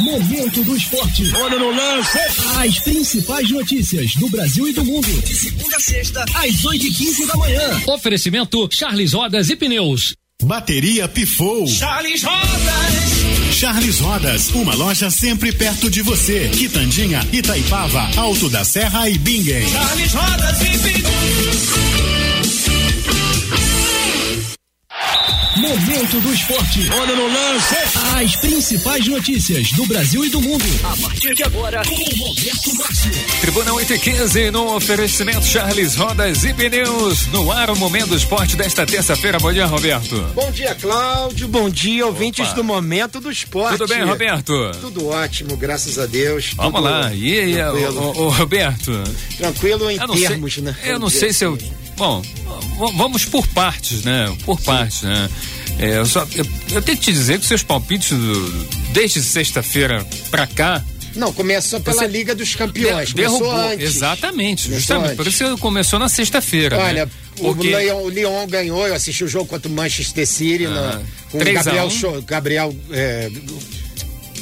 Momento 0.00 0.62
do 0.64 0.76
esporte. 0.76 1.22
Olha 1.34 1.58
no 1.58 1.70
lance. 1.70 2.18
As 2.58 2.78
principais 2.80 3.50
notícias 3.50 4.14
do 4.16 4.28
Brasil 4.28 4.68
e 4.68 4.72
do 4.72 4.84
mundo. 4.84 5.08
De 5.22 5.34
segunda 5.34 5.76
a 5.76 5.80
sexta, 5.80 6.24
às 6.34 6.64
8 6.64 6.86
e 6.86 6.90
15 6.90 7.26
da 7.26 7.36
manhã. 7.36 7.82
Oferecimento 7.86 8.68
Charles 8.70 9.12
Rodas 9.12 9.50
e 9.50 9.56
Pneus. 9.56 10.14
Bateria 10.42 11.08
pifou. 11.08 11.66
Charles 11.66 12.22
Rodas. 12.22 13.52
Charles 13.52 14.00
Rodas, 14.00 14.50
uma 14.50 14.74
loja 14.74 15.10
sempre 15.10 15.50
perto 15.50 15.90
de 15.90 16.02
você. 16.02 16.50
Quitandinha, 16.50 17.26
Itaipava, 17.32 18.10
Alto 18.16 18.50
da 18.50 18.64
Serra 18.64 19.08
e 19.08 19.16
Bingen. 19.16 19.66
Charles 19.68 20.12
Rodas 20.12 20.60
e 20.60 20.78
Pneus. 20.78 22.45
Momento 25.56 26.20
do 26.20 26.34
esporte. 26.34 26.88
Olha 26.92 27.16
no 27.16 27.26
lance. 27.28 27.74
As 28.14 28.36
principais 28.36 29.06
notícias 29.08 29.72
do 29.72 29.86
Brasil 29.86 30.22
e 30.24 30.28
do 30.28 30.40
mundo. 30.40 30.64
A 30.84 30.94
partir 30.98 31.34
de 31.34 31.42
agora, 31.44 31.82
com 31.82 31.94
Roberto 31.94 32.74
Márcio. 32.76 33.10
Tribuna 33.40 33.72
8 33.72 33.94
e 33.94 33.98
15 33.98 34.50
no 34.50 34.74
oferecimento 34.76 35.46
Charles 35.46 35.96
Rodas 35.96 36.44
e 36.44 36.52
Pneus. 36.52 37.26
No 37.28 37.50
ar, 37.50 37.70
o 37.70 37.76
momento 37.76 38.08
do 38.08 38.16
esporte 38.16 38.54
desta 38.54 38.84
terça-feira. 38.84 39.38
Bom 39.38 39.50
dia, 39.52 39.64
Roberto. 39.64 40.20
Bom 40.34 40.50
dia, 40.50 40.74
Cláudio. 40.74 41.48
Bom 41.48 41.70
dia, 41.70 42.06
ouvintes 42.06 42.46
Opa. 42.48 42.54
do 42.56 42.64
Momento 42.64 43.18
do 43.18 43.30
Esporte. 43.30 43.78
Tudo 43.78 43.88
bem, 43.88 44.04
Roberto? 44.04 44.52
Tudo 44.80 45.08
ótimo, 45.08 45.56
graças 45.56 45.98
a 45.98 46.04
Deus. 46.04 46.52
Vamos 46.54 46.74
Tudo 46.74 46.84
lá. 46.84 47.14
E 47.14 47.38
aí, 47.40 47.54
tranquilo. 47.54 48.12
ô, 48.14 48.22
ô, 48.24 48.28
Roberto? 48.28 48.92
Tranquilo 49.38 49.90
em 49.90 49.98
termos, 49.98 50.54
sei, 50.54 50.62
né? 50.62 50.76
Eu 50.84 50.98
não 50.98 51.08
sei 51.08 51.32
se 51.32 51.44
eu. 51.44 51.56
Bom, 51.96 52.22
vamos 52.96 53.24
por 53.24 53.46
partes, 53.48 54.02
né? 54.04 54.34
Por 54.44 54.60
partes, 54.60 55.02
né? 55.02 55.28
É, 55.78 55.98
eu, 55.98 56.06
só, 56.06 56.26
eu, 56.34 56.46
eu 56.72 56.82
tenho 56.82 56.96
que 56.98 57.04
te 57.04 57.12
dizer 57.12 57.38
que 57.38 57.46
seus 57.46 57.62
palpites 57.62 58.10
do- 58.10 58.64
desde 58.92 59.22
sexta-feira 59.22 60.06
pra 60.30 60.46
cá. 60.46 60.84
Não, 61.14 61.32
começou 61.32 61.80
pela 61.80 61.96
Você 61.96 62.06
Liga 62.06 62.34
dos 62.34 62.54
Campeões. 62.54 63.08
de- 63.08 63.14
derrubou. 63.14 63.50
antes. 63.50 63.96
Exatamente, 63.96 64.64
Começou 64.64 64.78
justamente. 64.78 65.04
antes. 65.12 65.16
Por 65.16 65.26
isso 65.26 65.58
começou 65.58 65.98
na 65.98 66.08
sexta-feira. 66.10 66.78
Olha, 66.78 67.06
né? 67.06 67.12
o, 67.40 67.54
Porque- 67.54 67.74
Leon, 67.74 68.02
o 68.02 68.08
Lyon 68.10 68.46
ganhou, 68.46 68.86
eu 68.86 68.94
assisti 68.94 69.24
o 69.24 69.28
jogo 69.28 69.46
contra 69.46 69.70
o 69.70 69.72
Manchester 69.74 70.26
City 70.26 70.66
Ah, 70.66 70.70
na- 70.70 71.02
com 71.30 71.38
o 71.38 71.40
3 71.40 71.56
a 71.58 71.62
Gabriel, 71.62 71.86
1. 71.86 71.90
Cho- 71.90 72.22
Gabriel, 72.22 72.76
é, 72.90 73.30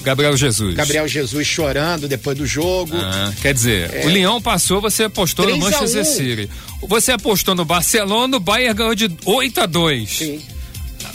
Gabriel 0.04 0.36
Jesus. 0.36 0.74
Gabriel 0.74 1.08
Jesus 1.08 1.46
chorando 1.46 2.06
depois 2.06 2.36
do 2.36 2.46
jogo. 2.46 2.94
Ah, 2.96 3.32
quer 3.40 3.54
dizer, 3.54 4.04
o 4.04 4.08
Leão 4.08 4.40
passou, 4.40 4.80
você 4.80 5.04
apostou 5.04 5.46
no 5.46 5.52
3 5.52 5.64
a 5.64 5.66
1. 5.66 5.70
Manchester 5.80 6.04
City. 6.04 6.50
Você 6.86 7.12
apostou 7.12 7.54
no 7.54 7.64
Barcelona, 7.64 8.36
o 8.36 8.40
Bayern 8.40 8.74
ganhou 8.74 8.94
de 8.94 9.10
8 9.24 9.60
a 9.62 9.66
2. 9.66 10.10
Sim. 10.10 10.42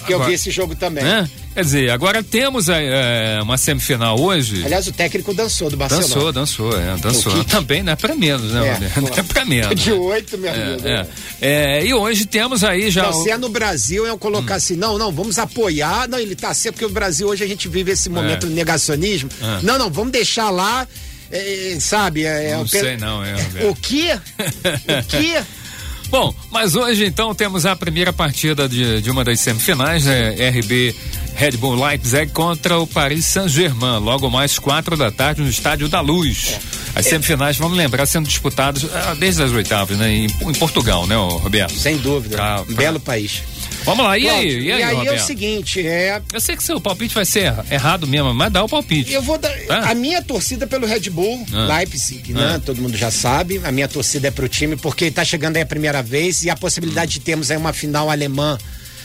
Que 0.06 0.14
eu 0.14 0.18
Agora- 0.18 0.30
vi 0.30 0.36
esse 0.36 0.50
jogo 0.52 0.76
também. 0.76 1.04
Né? 1.04 1.30
Quer 1.54 1.64
dizer, 1.64 1.90
agora 1.90 2.24
temos 2.24 2.70
é, 2.70 3.40
uma 3.42 3.58
semifinal 3.58 4.18
hoje. 4.20 4.64
Aliás, 4.64 4.88
o 4.88 4.92
técnico 4.94 5.34
dançou 5.34 5.70
do 5.70 5.76
Barcelona. 5.76 6.08
Dançou, 6.08 6.32
dançou, 6.32 6.80
é, 6.80 6.96
dançou. 6.98 7.44
Também 7.44 7.84
não 7.84 7.92
é 7.92 7.96
pra 7.96 8.16
menos, 8.16 8.52
né, 8.52 8.90
É? 8.96 9.02
Não 9.02 9.08
é 9.10 9.24
pra 9.24 9.44
menos. 9.44 9.82
De 9.84 9.92
oito, 9.92 10.38
meu 10.38 10.50
É, 10.50 10.64
amigo. 10.64 10.88
é. 10.88 11.08
É, 11.42 11.86
e 11.86 11.94
hoje 11.94 12.26
temos 12.26 12.64
aí 12.64 12.90
já. 12.92 13.04
Não, 13.04 13.20
o- 13.20 13.24
se 13.24 13.32
é 13.32 13.38
no 13.38 13.50
Brasil, 13.50 14.06
eu 14.06 14.14
Hum. 14.16 14.18
colocar 14.20 14.56
assim, 14.56 14.76
não, 14.76 14.98
não, 14.98 15.12
vamos 15.12 15.38
apoiar, 15.40 16.08
não, 16.08 16.20
ele 16.20 16.36
tá 16.36 16.54
certo, 16.54 16.76
porque 16.76 16.86
o 16.86 16.90
Brasil 16.90 17.28
hoje 17.28 17.44
a 17.44 17.48
gente 17.48 17.68
vive 17.68 17.92
esse 17.92 18.10
momento 18.10 18.48
de 18.48 18.54
negacionismo. 18.54 19.30
É. 19.42 19.60
Não, 19.64 19.78
não, 19.78 19.90
vamos 19.90 20.12
deixar 20.12 20.50
lá, 20.52 20.88
é, 21.32 21.78
sabe? 21.82 22.24
É, 22.26 22.56
Não 22.56 22.68
sei 22.68 22.96
não, 22.96 23.24
é. 23.26 23.36
O 23.70 23.76
quê? 23.76 24.18
O 24.38 25.04
quê? 25.08 25.42
Bom, 26.10 26.34
mas 26.52 26.76
hoje 26.76 27.06
então 27.06 27.36
temos 27.36 27.68
a 27.68 27.76
primeira 27.76 28.12
partida 28.12 28.68
de, 28.68 29.00
de 29.00 29.12
uma 29.12 29.24
das 29.24 29.40
semifinais, 29.42 30.06
né? 30.06 30.50
RB 30.50 30.96
Red 31.40 31.52
Bull 31.58 31.76
Leipzig 31.82 32.32
contra 32.34 32.78
o 32.78 32.86
Paris 32.86 33.24
Saint-Germain, 33.26 34.00
logo 34.00 34.30
mais 34.30 34.60
quatro 34.60 34.98
da 34.98 35.10
tarde 35.10 35.42
no 35.42 35.50
Estádio 35.50 35.88
da 35.88 36.02
Luz. 36.02 36.60
As 36.94 37.06
semifinais, 37.06 37.56
vamos 37.56 37.78
lembrar, 37.78 38.06
sendo 38.06 38.28
disputadas 38.28 38.84
ah, 38.94 39.16
desde 39.18 39.42
as 39.44 39.52
oitavas, 39.52 39.98
né? 39.98 40.12
Em, 40.12 40.26
em 40.26 40.54
Portugal, 40.54 41.08
né, 41.08 41.16
Roberto? 41.16 41.74
Sem 41.74 41.98
dúvida. 41.98 42.36
Pra- 42.36 42.62
um 42.62 42.66
pra- 42.66 42.76
belo 42.76 43.00
país. 43.00 43.42
Vamos 43.86 44.04
lá, 44.04 44.18
e 44.18 44.28
aí? 44.28 44.50
Cláudio, 44.52 44.64
E 44.64 44.72
aí, 44.74 45.08
é 45.08 45.14
o 45.14 45.20
seguinte, 45.20 45.88
é. 45.88 46.22
Eu 46.34 46.42
sei 46.42 46.58
que 46.58 46.64
seu 46.64 46.82
palpite 46.82 47.16
vai 47.16 47.24
ser 47.24 47.54
errado 47.72 48.06
mesmo, 48.06 48.34
mas 48.34 48.52
dá 48.52 48.62
o 48.62 48.68
palpite. 48.68 49.14
Eu 49.14 49.22
vou 49.22 49.38
dar. 49.38 49.50
Ah. 49.70 49.92
A 49.92 49.96
minha 49.96 50.22
torcida 50.22 50.68
pelo 50.68 50.86
Red 50.86 51.10
Bull, 51.10 51.46
Ah. 51.54 51.78
Leipzig, 51.78 52.34
né? 52.34 52.56
Ah. 52.56 52.60
Todo 52.60 52.82
mundo 52.82 52.98
já 52.98 53.10
sabe. 53.10 53.62
A 53.64 53.72
minha 53.72 53.88
torcida 53.88 54.28
é 54.28 54.32
pro 54.32 54.50
time, 54.50 54.76
porque 54.76 55.10
tá 55.10 55.24
chegando 55.24 55.56
aí 55.56 55.62
a 55.62 55.66
primeira 55.66 56.04
vez 56.04 56.44
e 56.44 56.50
a 56.50 56.56
possibilidade 56.58 57.14
de 57.14 57.20
termos 57.22 57.50
aí 57.50 57.56
uma 57.56 57.72
final 57.72 58.10
alemã 58.12 58.58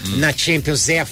Hum. 0.05 0.17
na 0.17 0.33
Champions 0.37 0.89
é 0.89 1.07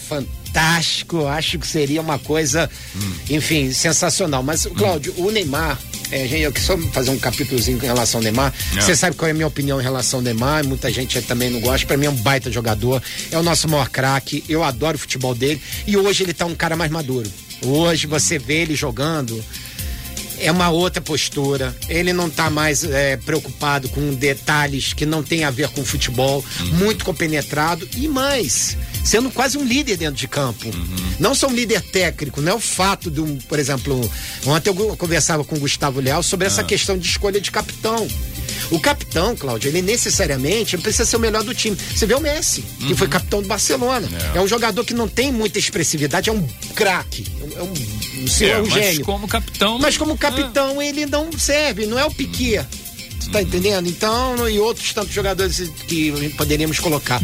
fantástico. 0.53 1.27
Acho 1.27 1.59
que 1.59 1.67
seria 1.67 2.01
uma 2.01 2.19
coisa, 2.19 2.69
Hum. 2.95 3.13
enfim, 3.31 3.73
sensacional. 3.73 4.43
Mas, 4.43 4.67
Cláudio, 4.67 5.15
o 5.17 5.31
Neymar. 5.31 5.79
É, 6.11 6.29
gente, 6.29 6.43
eu 6.43 6.53
quero 6.53 6.67
só 6.67 6.77
fazer 6.93 7.11
um 7.11 7.19
capítulozinho 7.19 7.79
em 7.83 7.87
relação 7.87 8.19
ao 8.19 8.23
Neymar. 8.23 8.53
É. 8.77 8.81
Você 8.83 8.95
sabe 8.95 9.17
qual 9.17 9.29
é 9.29 9.31
a 9.31 9.35
minha 9.35 9.47
opinião 9.47 9.81
em 9.81 9.83
relação 9.83 10.19
ao 10.21 10.23
Neymar, 10.23 10.63
muita 10.67 10.93
gente 10.93 11.21
também 11.23 11.49
não 11.49 11.61
gosta. 11.61 11.87
Pra 11.87 11.97
mim 11.97 12.05
é 12.07 12.11
um 12.11 12.15
baita 12.17 12.51
jogador, 12.51 13.03
é 13.31 13.39
o 13.39 13.43
nosso 13.43 13.67
maior 13.67 13.89
craque, 13.89 14.45
eu 14.49 14.63
adoro 14.63 14.97
o 14.97 14.99
futebol 14.99 15.35
dele. 15.35 15.61
E 15.87 15.97
hoje 15.97 16.23
ele 16.23 16.35
tá 16.35 16.45
um 16.45 16.55
cara 16.55 16.77
mais 16.77 16.91
maduro. 16.91 17.31
Hoje 17.65 18.07
você 18.07 18.39
vê 18.39 18.57
ele 18.63 18.75
jogando, 18.75 19.43
é 20.43 20.51
uma 20.51 20.69
outra 20.69 21.01
postura. 21.01 21.75
Ele 21.89 22.13
não 22.13 22.27
está 22.27 22.51
mais 22.51 22.85
é, 22.85 23.17
preocupado 23.17 23.89
com 23.89 24.15
detalhes 24.15 24.93
que 24.93 25.07
não 25.07 25.23
tem 25.23 25.45
a 25.45 25.51
ver 25.51 25.69
com 25.69 25.85
futebol, 25.85 26.45
muito 26.73 27.05
compenetrado 27.05 27.89
e 27.97 28.09
mais, 28.09 28.77
sendo 29.05 29.31
quase 29.31 29.57
um 29.57 29.65
líder 29.65 29.97
dentro 29.97 30.17
de 30.17 30.29
campo. 30.29 30.69
Não 31.19 31.35
só 31.35 31.47
um 31.47 31.55
líder 31.55 31.81
técnico, 31.81 32.41
não 32.41 32.53
é 32.53 32.55
o 32.55 32.61
fato 32.61 33.11
de 33.11 33.21
um, 33.21 33.37
por 33.39 33.59
exemplo, 33.59 34.11
ontem 34.47 34.71
eu 34.71 34.97
conversava 34.97 35.45
com 35.45 35.57
o 35.57 35.61
Gustavo 35.61 36.01
Leal 36.01 36.23
sobre 36.23 36.47
essa 36.47 36.65
questão 36.65 36.99
de 36.99 37.07
escolha 37.07 37.41
de 37.41 37.51
capitão. 37.51 38.07
O 38.71 38.81
capitão, 38.81 39.37
Cláudio, 39.37 39.69
ele 39.69 39.83
necessariamente 39.83 40.77
precisa 40.79 41.05
ser 41.05 41.17
o 41.17 41.21
melhor 41.21 41.43
do 41.43 41.55
time. 41.55 41.77
Você 41.95 42.07
vê 42.07 42.15
o 42.15 42.21
Messi, 42.21 42.63
que 42.87 42.95
foi 42.95 43.09
capitão 43.09 43.43
do 43.43 43.49
Barcelona. 43.49 44.09
É. 44.35 44.41
um 44.41 44.49
jogador 44.49 44.85
que 44.85 44.95
não 44.95 45.09
tem 45.09 45.33
muita 45.33 45.59
expressividade, 45.59 46.31
é 46.31 46.33
um 46.33 46.47
craque. 46.75 47.27
É 47.57 47.63
um, 47.63 47.67
um, 47.67 47.75
É, 48.45 48.59
um 48.59 48.67
mas 48.67 48.73
gênio. 48.73 49.05
como 49.05 49.29
capitão. 49.29 49.79
Mas 49.79 49.97
como 49.97 50.17
capitão, 50.17 50.81
ele 50.81 51.07
não 51.07 51.31
serve, 51.33 51.87
não 51.87 51.99
é 51.99 52.05
o 52.05 52.11
Piquet. 52.11 52.67
Você 53.23 53.31
tá 53.31 53.41
entendendo? 53.41 53.89
Então, 53.89 54.49
e 54.49 54.59
outros 54.59 54.93
tantos 54.93 55.13
jogadores 55.13 55.71
que 55.87 56.31
poderíamos 56.37 56.81
colocar. 56.81 57.23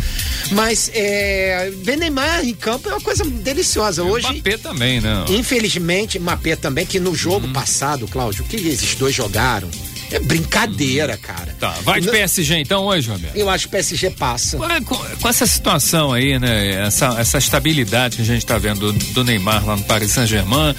Mas 0.52 0.90
é, 0.94 1.72
ver 1.82 1.96
Neymar 1.96 2.44
em 2.46 2.54
campo 2.54 2.88
é 2.88 2.92
uma 2.92 3.00
coisa 3.00 3.24
deliciosa. 3.24 4.04
Hoje, 4.04 4.28
Mbappé 4.28 4.58
também, 4.58 5.00
né? 5.00 5.24
infelizmente, 5.28 6.18
Mbappé 6.18 6.54
também, 6.54 6.86
que 6.86 7.00
no 7.00 7.14
jogo 7.16 7.48
passado, 7.48 8.06
Cláudio, 8.06 8.44
o 8.44 8.48
que 8.48 8.56
esses 8.56 8.94
dois 8.94 9.12
jogaram? 9.14 9.68
É 10.10 10.18
brincadeira, 10.20 11.16
cara. 11.16 11.54
Tá, 11.60 11.70
vai 11.84 12.00
de 12.00 12.08
PSG 12.10 12.56
então 12.60 12.84
hoje, 12.84 13.10
Roberto? 13.10 13.36
Eu 13.36 13.48
acho 13.50 13.64
que 13.64 13.68
o 13.68 13.70
PSG 13.72 14.10
passa. 14.10 14.56
Com, 14.86 14.96
com 14.96 15.28
essa 15.28 15.46
situação 15.46 16.12
aí, 16.12 16.38
né? 16.38 16.86
Essa, 16.86 17.16
essa 17.18 17.38
estabilidade 17.38 18.16
que 18.16 18.22
a 18.22 18.24
gente 18.24 18.38
está 18.38 18.56
vendo 18.58 18.92
do, 18.92 18.98
do 19.12 19.24
Neymar 19.24 19.64
lá 19.66 19.76
no 19.76 19.82
Paris 19.84 20.12
Saint-Germain, 20.12 20.74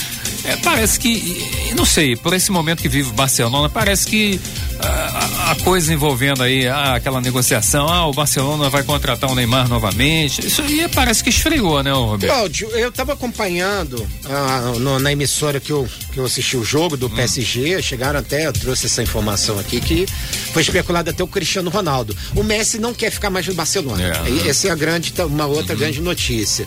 é, 0.45 0.55
parece 0.57 0.99
que, 0.99 1.73
não 1.75 1.85
sei, 1.85 2.15
por 2.15 2.33
esse 2.33 2.51
momento 2.51 2.81
que 2.81 2.89
vive 2.89 3.09
o 3.09 3.13
Barcelona, 3.13 3.69
parece 3.69 4.07
que 4.07 4.39
ah, 4.81 5.29
a, 5.47 5.51
a 5.51 5.55
coisa 5.57 5.93
envolvendo 5.93 6.41
aí 6.41 6.67
ah, 6.67 6.95
aquela 6.95 7.21
negociação, 7.21 7.87
ah, 7.87 8.07
o 8.07 8.13
Barcelona 8.13 8.69
vai 8.69 8.81
contratar 8.83 9.29
o 9.29 9.35
Neymar 9.35 9.67
novamente, 9.67 10.45
isso 10.45 10.61
aí 10.61 10.87
parece 10.89 11.23
que 11.23 11.29
esfriou, 11.29 11.83
né, 11.83 11.91
Roberto? 11.91 12.33
Cláudio, 12.33 12.69
eu 12.71 12.89
estava 12.89 13.13
acompanhando 13.13 14.07
ah, 14.25 14.73
no- 14.79 14.97
na 14.99 15.11
emissora 15.11 15.59
que 15.59 15.71
eu, 15.71 15.87
que 16.13 16.19
eu 16.19 16.25
assisti 16.25 16.57
o 16.57 16.63
jogo 16.63 16.95
Hum. 16.95 16.97
do 16.97 17.09
PSG, 17.09 17.81
chegaram 17.83 18.19
até, 18.19 18.47
eu 18.47 18.53
trouxe 18.53 18.85
essa 18.87 19.03
informação 19.03 19.18
aqui, 19.59 19.79
que 19.81 20.05
foi 20.53 20.61
especulado 20.61 21.09
até 21.09 21.23
o 21.23 21.27
Cristiano 21.27 21.69
Ronaldo. 21.69 22.15
O 22.35 22.43
Messi 22.43 22.79
não 22.79 22.93
quer 22.93 23.11
ficar 23.11 23.29
mais 23.29 23.47
no 23.47 23.53
Barcelona. 23.53 24.23
É. 24.25 24.47
Essa 24.47 24.67
é 24.67 24.71
a 24.71 24.75
grande, 24.75 25.13
uma 25.27 25.45
outra 25.45 25.75
grande 25.75 26.01
notícia. 26.01 26.65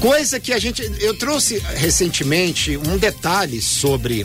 Coisa 0.00 0.40
que 0.40 0.52
a 0.52 0.58
gente. 0.58 0.82
Eu 0.98 1.14
trouxe 1.14 1.62
recentemente 1.76 2.76
um 2.76 2.96
detalhe 2.96 3.60
sobre 3.60 4.24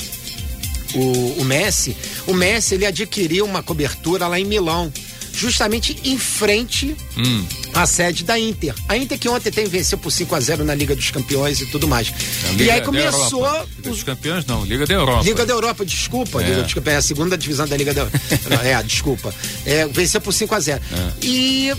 o, 0.93 1.41
o 1.41 1.45
Messi. 1.45 1.95
O 2.25 2.33
Messi 2.33 2.75
ele 2.75 2.85
adquiriu 2.85 3.45
uma 3.45 3.61
cobertura 3.61 4.27
lá 4.27 4.39
em 4.39 4.45
Milão. 4.45 4.91
Justamente 5.33 5.97
em 6.05 6.17
frente 6.17 6.95
Hum. 7.17 7.45
A 7.75 7.85
sede 7.85 8.23
da 8.23 8.39
Inter. 8.39 8.73
A 8.87 8.95
Inter 8.97 9.19
que 9.19 9.27
ontem 9.27 9.51
tem 9.51 9.65
venceu 9.67 9.97
por 9.97 10.09
5 10.11 10.33
a 10.33 10.39
0 10.39 10.63
na 10.63 10.73
Liga 10.73 10.95
dos 10.95 11.11
Campeões 11.11 11.59
e 11.61 11.65
tudo 11.65 11.87
mais. 11.87 12.13
E 12.57 12.71
aí 12.71 12.81
começou 12.81 13.45
Europa. 13.45 13.67
Liga 13.75 13.81
os- 13.81 13.95
dos 13.97 14.03
Campeões 14.03 14.45
não, 14.45 14.63
Liga 14.65 14.85
da 14.85 14.93
Europa. 14.93 15.23
Liga 15.23 15.45
da 15.45 15.53
Europa, 15.53 15.85
desculpa, 15.85 16.41
É. 16.41 16.47
Liga 16.47 16.63
dos 16.63 16.73
Campeões, 16.73 16.95
é 16.95 16.99
a 16.99 17.01
segunda 17.01 17.37
divisão 17.37 17.67
da 17.67 17.75
Liga 17.75 17.93
da 17.93 18.05
Não, 18.05 18.61
É, 18.63 18.81
desculpa. 18.83 19.33
É, 19.65 19.85
venceu 19.87 20.21
por 20.21 20.31
5 20.33 20.55
a 20.55 20.59
0 20.59 20.81
É. 20.91 21.25
E 21.25 21.73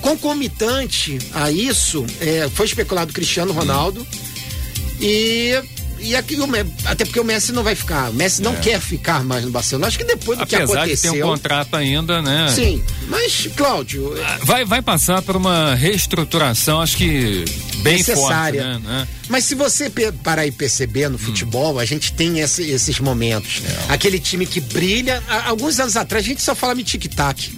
concomitante 0.00 1.18
a 1.32 1.50
isso, 1.50 2.04
é, 2.20 2.48
foi 2.54 2.66
especulado 2.66 3.10
o 3.10 3.14
Cristiano 3.14 3.52
Ronaldo 3.52 4.06
e. 5.00 5.60
E 6.04 6.14
aqui, 6.14 6.36
até 6.84 7.04
porque 7.04 7.18
o 7.18 7.24
Messi 7.24 7.50
não 7.50 7.62
vai 7.62 7.74
ficar. 7.74 8.10
O 8.10 8.12
Messi 8.12 8.42
não 8.42 8.54
quer 8.56 8.78
ficar 8.78 9.24
mais 9.24 9.44
no 9.44 9.50
Barcelona. 9.50 9.86
Acho 9.86 9.96
que 9.98 10.04
depois 10.04 10.38
do 10.38 10.46
que 10.46 10.54
É. 10.54 10.58
Apesar 10.58 10.74
de 10.84 10.92
aconteceu. 10.92 11.12
ter 11.14 11.24
um 11.24 11.26
contrato 11.28 11.74
ainda, 11.76 12.20
né? 12.20 12.48
Sim, 12.54 12.82
mas, 13.08 13.48
Cláudio, 13.56 14.14
Vai, 14.42 14.64
vai 14.64 14.82
passar 14.82 15.22
por 15.22 15.34
uma 15.36 15.74
reestruturação, 15.74 16.80
acho 16.80 16.96
que 16.96 17.44
Bem 17.84 17.98
necessária. 17.98 18.62
forte, 18.64 18.82
né? 18.82 18.90
né? 19.00 19.08
Mas 19.28 19.44
se 19.44 19.54
você 19.54 19.90
parar 20.22 20.46
e 20.46 20.50
perceber 20.50 21.08
no 21.08 21.16
futebol, 21.18 21.78
a 21.78 21.84
gente 21.84 22.12
tem 22.12 22.40
esse- 22.40 22.62
esses 22.70 22.98
momentos. 23.00 23.62
Aquele 23.88 24.18
time 24.18 24.44
que 24.46 24.60
brilha. 24.60 25.22
Há 25.28 25.48
alguns 25.48 25.78
anos 25.78 25.96
atrás 25.96 26.24
a 26.24 26.28
gente 26.28 26.42
só 26.42 26.54
falava 26.54 26.80
em 26.80 26.84
tic-tac. 26.84 27.50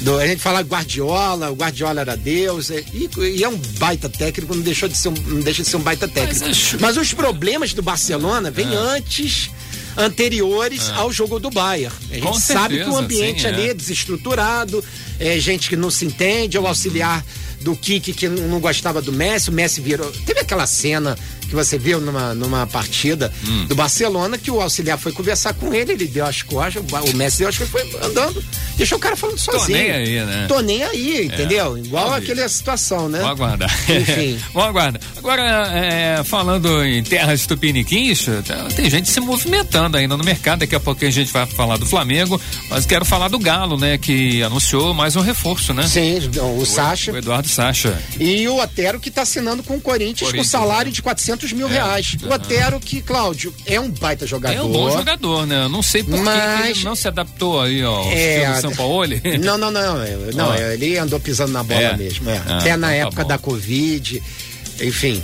Do- 0.00 0.18
A 0.18 0.26
gente 0.26 0.40
falava 0.42 0.66
Guardiola, 0.68 1.50
o 1.50 1.54
Guardiola 1.54 2.00
era 2.02 2.16
Deus. 2.16 2.70
é- 2.70 2.84
E, 2.92 3.08
e 3.36 3.42
é 3.44 3.48
um 3.48 3.56
baita 3.78 4.08
técnico, 4.08 4.54
não, 4.54 4.62
deixou 4.62 4.88
de 4.88 4.96
ser 4.96 5.08
um, 5.08 5.14
não 5.14 5.40
deixa 5.40 5.62
de 5.62 5.68
ser 5.68 5.76
um 5.76 5.80
baita 5.80 6.06
técnico. 6.06 6.44
acho- 6.46 6.76
Mas, 6.80 6.96
os 6.96 7.12
problemas 7.14 7.72
do 7.72 7.82
Barcelona 7.82 8.50
vêm 8.50 8.74
antes. 8.74 9.50
Anteriores 9.96 10.90
ao 10.90 11.12
jogo 11.12 11.40
do 11.40 11.50
Bayern. 11.50 11.92
A 12.10 12.14
gente 12.14 12.22
Com 12.24 12.34
sabe 12.34 12.76
que 12.76 12.82
o 12.82 12.84
certeza, 12.84 12.98
ambiente 13.00 13.40
sim, 13.42 13.46
ali 13.48 13.62
é. 13.62 13.70
é 13.70 13.74
desestruturado, 13.74 14.84
é 15.18 15.40
gente 15.40 15.68
que 15.68 15.74
não 15.74 15.90
se 15.90 16.04
entende, 16.04 16.56
é 16.56 16.60
o 16.60 16.66
auxiliar 16.68 17.24
do 17.60 17.76
Kiki 17.76 18.12
que 18.12 18.28
não 18.28 18.60
gostava 18.60 19.02
do 19.02 19.12
Messi, 19.12 19.50
o 19.50 19.52
Messi 19.52 19.80
virou. 19.80 20.10
Teve 20.26 20.40
aquela 20.40 20.66
cena 20.66 21.16
que 21.48 21.54
você 21.54 21.78
viu 21.78 22.00
numa, 22.00 22.34
numa 22.34 22.66
partida 22.66 23.32
Hum. 23.46 23.66
do 23.66 23.74
Barcelona 23.74 24.36
que 24.38 24.50
o 24.50 24.60
auxiliar 24.60 24.98
foi 24.98 25.12
conversar 25.12 25.54
com 25.54 25.72
ele, 25.72 25.92
ele 25.92 26.06
deu 26.06 26.26
as 26.26 26.42
costas, 26.42 26.82
o 26.82 26.96
o 27.10 27.16
Messi 27.16 27.38
deu 27.38 27.48
as 27.48 27.56
costas 27.58 27.80
foi 27.90 28.06
andando. 28.08 28.44
Deixou 28.76 28.98
o 28.98 29.00
cara 29.00 29.16
falando 29.16 29.38
sozinho. 29.38 29.78
nem 29.78 29.90
aí, 29.90 30.20
né? 30.24 30.44
Tô 30.48 30.60
nem 30.60 30.82
aí, 30.84 31.26
entendeu? 31.26 31.76
Igual 31.78 32.10
Vamos 32.10 32.24
ver. 32.26 32.32
aquela 32.32 32.48
situação, 32.48 33.08
né? 33.08 33.18
Vamos 33.20 33.40
aguardar. 33.40 33.70
Enfim. 33.90 34.38
Vamos 34.54 34.68
aguardar. 34.68 35.02
Agora, 35.16 35.42
é, 35.74 36.22
falando 36.24 36.84
em 36.84 37.02
terras 37.02 37.44
tupiniquins, 37.46 38.26
tá- 38.46 38.68
tem 38.76 38.88
gente 38.88 39.08
se 39.08 39.20
movimentando 39.20 39.96
ainda 39.96 40.16
no 40.16 40.24
mercado. 40.24 40.60
Daqui 40.60 40.74
a 40.74 40.80
pouco 40.80 41.04
a 41.04 41.10
gente 41.10 41.32
vai 41.32 41.46
falar 41.46 41.76
do 41.76 41.86
Flamengo, 41.86 42.40
mas 42.70 42.86
quero 42.86 43.04
falar 43.04 43.28
do 43.28 43.38
Galo, 43.38 43.76
né? 43.76 43.98
Que 43.98 44.42
anunciou 44.42 44.94
mais 44.94 45.16
um 45.16 45.20
reforço, 45.20 45.72
né? 45.74 45.86
Sim, 45.86 46.18
o 46.60 46.64
Sacha. 46.64 47.12
O 47.12 47.16
Eduardo 47.16 47.48
Sacha. 47.48 48.00
E 48.20 48.46
o 48.48 48.58
Otero 48.60 49.00
que 49.00 49.10
tá 49.10 49.22
assinando 49.22 49.62
com 49.62 49.76
o 49.76 49.80
Corinthians, 49.80 50.30
Corinthians, 50.30 50.46
com 50.46 50.50
salário 50.58 50.90
né? 50.90 50.94
de 50.94 51.02
400 51.02 51.37
mil 51.52 51.68
reais. 51.68 52.16
O 52.22 52.32
Otero 52.32 52.78
que, 52.80 53.00
Cláudio, 53.02 53.54
é 53.66 53.78
um 53.80 53.90
baita 53.90 54.26
jogador. 54.26 54.56
É 54.56 54.62
um 54.62 54.70
bom 54.70 54.90
jogador, 54.90 55.46
né? 55.46 55.64
Eu 55.64 55.68
Não 55.68 55.82
sei 55.82 56.02
por 56.02 56.12
que 56.12 56.16
que 56.18 56.22
Mas- 56.24 56.76
ele 56.76 56.84
não 56.84 56.94
se 56.96 57.08
adaptou 57.08 57.60
aí 57.60 57.82
ao 57.82 58.04
É, 58.10 58.38
estilo 58.42 58.60
São 58.60 58.70
Paulo. 58.74 58.98
Não, 59.42 59.56
não, 59.58 59.70
não. 59.70 60.02
é- 60.02 60.16
Não, 60.34 60.48
Ó. 60.50 60.54
é, 60.54 60.74
ele 60.74 60.96
andou 60.98 61.18
pisando 61.20 61.52
na 61.52 61.62
bola 61.62 61.80
É? 61.80 61.96
mesmo. 61.96 62.28
é. 62.30 62.40
Ah, 62.46 62.58
Até 62.58 62.76
na 62.76 62.94
então 62.96 63.02
tá 63.02 63.06
época 63.08 63.22
bom. 63.22 63.28
da 63.28 63.38
Covid. 63.38 64.22
Enfim, 64.80 65.22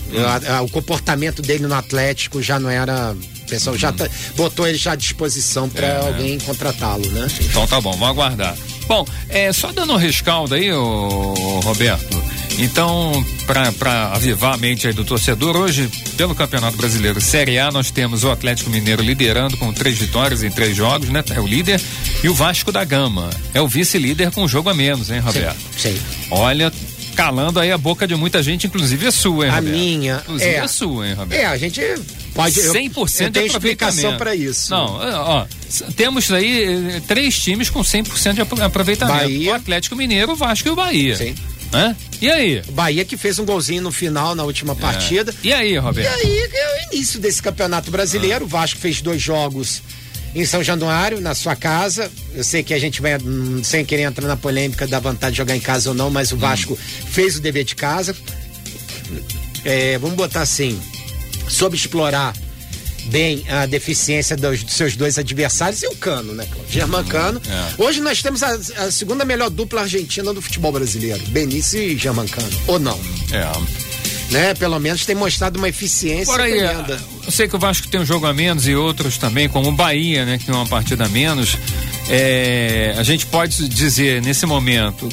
a- 0.48 0.56
a- 0.56 0.62
o 0.62 0.68
comportamento 0.68 1.40
dele 1.40 1.66
no 1.66 1.74
Atlético 1.74 2.42
já 2.42 2.58
não 2.58 2.68
era. 2.68 3.12
O 3.12 3.46
pessoal 3.46 3.76
já 3.76 3.92
tá- 3.92 4.08
botou 4.36 4.66
ele 4.66 4.78
já 4.78 4.92
à 4.92 4.96
disposição 4.96 5.68
para 5.68 5.86
É. 5.86 6.06
alguém 6.06 6.38
contratá-lo, 6.40 7.06
né? 7.10 7.28
Então 7.40 7.66
tá 7.66 7.80
bom, 7.80 7.92
vamos 7.92 8.08
aguardar. 8.08 8.56
Bom, 8.88 9.06
é, 9.28 9.52
só 9.52 9.70
dando 9.70 9.92
um 9.92 9.96
rescaldo 9.96 10.54
aí, 10.54 10.72
ô, 10.72 11.60
Roberto. 11.62 12.22
Então, 12.58 13.24
para 13.46 14.12
avivar 14.12 14.54
a 14.54 14.56
mente 14.56 14.86
aí 14.86 14.92
do 14.92 15.04
torcedor, 15.04 15.56
hoje, 15.56 15.88
pelo 16.16 16.34
Campeonato 16.34 16.76
Brasileiro 16.76 17.20
Série 17.20 17.58
A, 17.58 17.70
nós 17.70 17.90
temos 17.90 18.22
o 18.22 18.30
Atlético 18.30 18.70
Mineiro 18.70 19.02
liderando 19.02 19.56
com 19.56 19.72
três 19.72 19.98
vitórias 19.98 20.42
em 20.42 20.50
três 20.50 20.76
jogos, 20.76 21.08
né? 21.08 21.22
É 21.34 21.40
o 21.40 21.46
líder. 21.46 21.80
E 22.22 22.28
o 22.28 22.34
Vasco 22.34 22.70
da 22.70 22.84
Gama 22.84 23.28
é 23.52 23.60
o 23.60 23.66
vice-líder 23.66 24.30
com 24.30 24.44
um 24.44 24.48
jogo 24.48 24.70
a 24.70 24.74
menos, 24.74 25.10
hein, 25.10 25.18
Roberto? 25.18 25.56
Sim. 25.76 25.98
Olha, 26.30 26.72
calando 27.16 27.58
aí 27.58 27.72
a 27.72 27.76
boca 27.78 28.06
de 28.06 28.14
muita 28.14 28.40
gente, 28.42 28.68
inclusive 28.68 29.04
a 29.08 29.10
sua, 29.12 29.46
hein, 29.46 29.50
A 29.50 29.56
Roberto? 29.56 29.74
minha, 29.76 30.16
Inclusive 30.22 30.50
é. 30.50 30.60
a 30.60 30.68
sua, 30.68 31.08
hein, 31.08 31.14
Roberto? 31.14 31.40
É, 31.42 31.46
a 31.46 31.56
gente 31.58 31.80
pode. 32.34 32.58
eu- 32.60 32.72
100% 32.72 33.20
eu 33.24 33.30
tenho 33.32 33.48
de 33.48 33.52
explicação 33.52 34.16
para 34.16 34.34
isso. 34.34 34.70
Não, 34.70 35.02
é, 35.02 35.12
ó, 35.16 35.44
temos 35.96 36.30
aí 36.32 36.62
eh, 36.96 37.02
três 37.06 37.36
times 37.36 37.68
com 37.68 37.80
100% 37.80 38.34
de 38.34 38.40
apro- 38.42 38.62
aproveitamento. 38.62 39.18
Bahia. 39.18 39.50
O 39.50 39.54
Atlético 39.54 39.96
Mineiro, 39.96 40.32
o 40.32 40.36
Vasco 40.36 40.68
e 40.68 40.70
o 40.70 40.76
Bahia. 40.76 41.16
Sim. 41.16 41.34
Hã? 41.74 41.96
E 42.20 42.30
aí? 42.30 42.62
Bahia 42.70 43.04
que 43.04 43.16
fez 43.16 43.38
um 43.38 43.44
golzinho 43.44 43.82
no 43.82 43.90
final, 43.90 44.34
na 44.34 44.44
última 44.44 44.74
partida. 44.76 45.34
E 45.42 45.52
aí, 45.52 45.72
E 45.72 45.78
Roberto? 45.78 46.14
aí 46.14 46.38
é 46.52 46.88
o 46.90 46.94
início 46.94 47.18
desse 47.20 47.42
campeonato 47.42 47.90
brasileiro. 47.90 48.44
O 48.44 48.48
Vasco 48.48 48.78
fez 48.78 49.02
dois 49.02 49.20
jogos 49.20 49.82
em 50.34 50.44
São 50.46 50.62
Januário, 50.62 51.20
na 51.20 51.34
sua 51.34 51.56
casa. 51.56 52.10
Eu 52.34 52.44
sei 52.44 52.62
que 52.62 52.72
a 52.72 52.78
gente 52.78 53.02
vai, 53.02 53.16
hum, 53.16 53.62
sem 53.64 53.84
querer 53.84 54.02
entrar 54.02 54.26
na 54.28 54.36
polêmica 54.36 54.86
da 54.86 55.00
vontade 55.00 55.32
de 55.32 55.38
jogar 55.38 55.56
em 55.56 55.60
casa 55.60 55.88
ou 55.90 55.94
não, 55.94 56.10
mas 56.10 56.30
o 56.32 56.36
Vasco 56.36 56.76
fez 57.10 57.36
o 57.36 57.40
dever 57.40 57.64
de 57.64 57.74
casa. 57.74 58.14
É, 59.64 59.98
vamos 59.98 60.16
botar 60.16 60.42
assim, 60.42 60.80
soube 61.48 61.76
explorar 61.76 62.32
bem 63.06 63.44
a 63.48 63.66
deficiência 63.66 64.36
dos, 64.36 64.62
dos 64.62 64.74
seus 64.74 64.96
dois 64.96 65.18
adversários 65.18 65.82
e 65.82 65.86
o 65.86 65.96
Cano, 65.96 66.32
né, 66.34 66.46
Cláudio? 66.50 66.72
Germán 66.72 67.04
Cano. 67.04 67.40
é. 67.48 67.82
Hoje 67.82 68.00
nós 68.00 68.22
temos 68.22 68.42
a, 68.42 68.50
a 68.84 68.90
segunda 68.90 69.24
melhor 69.24 69.50
dupla 69.50 69.82
argentina 69.82 70.32
do 70.32 70.40
futebol 70.42 70.72
brasileiro, 70.72 71.22
Benício 71.28 71.80
e 71.80 71.96
Germán 71.96 72.26
Cano. 72.26 72.48
Ou 72.66 72.78
não? 72.78 72.98
É. 73.32 74.32
né? 74.32 74.54
Pelo 74.54 74.78
menos 74.78 75.04
tem 75.04 75.14
mostrado 75.14 75.58
uma 75.58 75.68
eficiência 75.68 76.32
Por 76.32 76.40
aí, 76.40 76.52
tremenda. 76.58 77.00
eu 77.26 77.32
sei 77.32 77.48
que 77.48 77.56
o 77.56 77.58
Vasco 77.58 77.86
tem 77.88 78.00
um 78.00 78.06
jogo 78.06 78.26
a 78.26 78.32
menos 78.34 78.66
e 78.66 78.74
outros 78.74 79.18
também, 79.18 79.48
como 79.48 79.68
o 79.68 79.72
Bahia, 79.72 80.24
né, 80.24 80.38
que 80.38 80.46
tem 80.46 80.54
uma 80.54 80.66
partida 80.66 81.04
a 81.04 81.08
menos. 81.08 81.56
É, 82.08 82.94
a 82.98 83.02
gente 83.02 83.26
pode 83.26 83.68
dizer 83.68 84.20
nesse 84.22 84.44
momento 84.46 85.08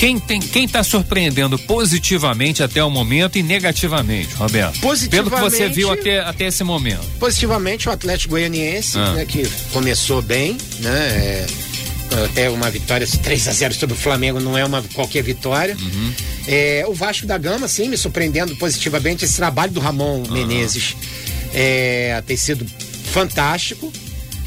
quem 0.00 0.18
tem 0.18 0.40
quem 0.40 0.64
está 0.64 0.82
surpreendendo 0.82 1.58
positivamente 1.58 2.62
até 2.62 2.82
o 2.82 2.88
momento 2.90 3.36
e 3.38 3.42
negativamente, 3.42 4.32
Roberto. 4.34 4.80
Pelo 4.80 4.90
que 5.30 5.36
você 5.36 5.68
Positivamente- 5.68 5.74
viu 5.74 5.92
até, 5.92 6.20
até 6.20 6.46
esse 6.46 6.64
momento. 6.64 7.04
Positivamente 7.18 7.86
o 7.86 7.92
Atlético 7.92 8.30
Goianiense, 8.30 8.98
Ah. 8.98 9.12
né, 9.12 9.26
que 9.26 9.46
começou 9.72 10.22
bem, 10.22 10.56
né? 10.78 10.90
é, 10.90 11.46
até 12.24 12.48
uma 12.48 12.70
vitória 12.70 13.06
3 13.22 13.46
a 13.46 13.52
0 13.52 13.74
sobre 13.74 13.94
o 13.94 13.98
Flamengo 13.98 14.40
não 14.40 14.56
é 14.56 14.64
uma 14.64 14.82
qualquer 14.94 15.22
vitória. 15.22 15.76
Uhum. 15.78 16.12
É, 16.46 16.82
o 16.88 16.94
Vasco 16.94 17.26
da 17.26 17.36
Gama, 17.36 17.68
sim, 17.68 17.88
me 17.90 17.98
surpreendendo 17.98 18.56
positivamente 18.56 19.26
esse 19.26 19.36
trabalho 19.36 19.70
do 19.70 19.80
Ramon 19.80 20.22
Menezes 20.30 20.96
é, 21.52 22.22
tem 22.26 22.38
sido 22.38 22.66
fantástico. 23.12 23.92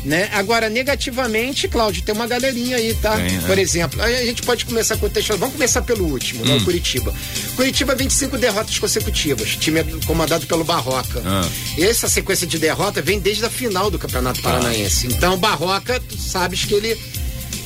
Né? 0.05 0.29
Agora, 0.33 0.69
negativamente, 0.69 1.67
Cláudio, 1.69 2.03
tem 2.03 2.13
uma 2.13 2.27
galerinha 2.27 2.75
aí, 2.75 2.93
tá? 2.95 3.15
Tem, 3.15 3.31
né? 3.31 3.43
Por 3.47 3.57
exemplo, 3.57 4.01
a 4.01 4.11
gente 4.25 4.41
pode 4.43 4.65
começar 4.65 4.97
com 4.97 5.05
o 5.05 5.09
texto. 5.09 5.37
Vamos 5.37 5.53
começar 5.55 5.81
pelo 5.81 6.05
último, 6.05 6.43
Hum. 6.43 6.47
né? 6.47 6.55
O 6.57 6.63
Curitiba. 6.65 7.13
Curitiba, 7.55 7.95
25 7.95 8.37
derrotas 8.37 8.77
consecutivas. 8.77 9.55
Time 9.55 9.79
é 9.79 9.85
comandado 10.05 10.45
pelo 10.45 10.63
Barroca. 10.65 11.21
Ah. 11.25 11.47
E 11.77 11.83
essa 11.85 12.09
sequência 12.09 12.45
de 12.45 12.59
derrota 12.59 13.01
vem 13.01 13.17
desde 13.19 13.45
a 13.45 13.49
final 13.49 13.89
do 13.89 13.97
Campeonato 13.97 14.41
Paranaense. 14.41 15.07
Então, 15.07 15.35
o 15.35 15.37
Barroca, 15.37 16.01
tu 16.01 16.17
sabes 16.17 16.65
que 16.65 16.73
ele 16.73 16.97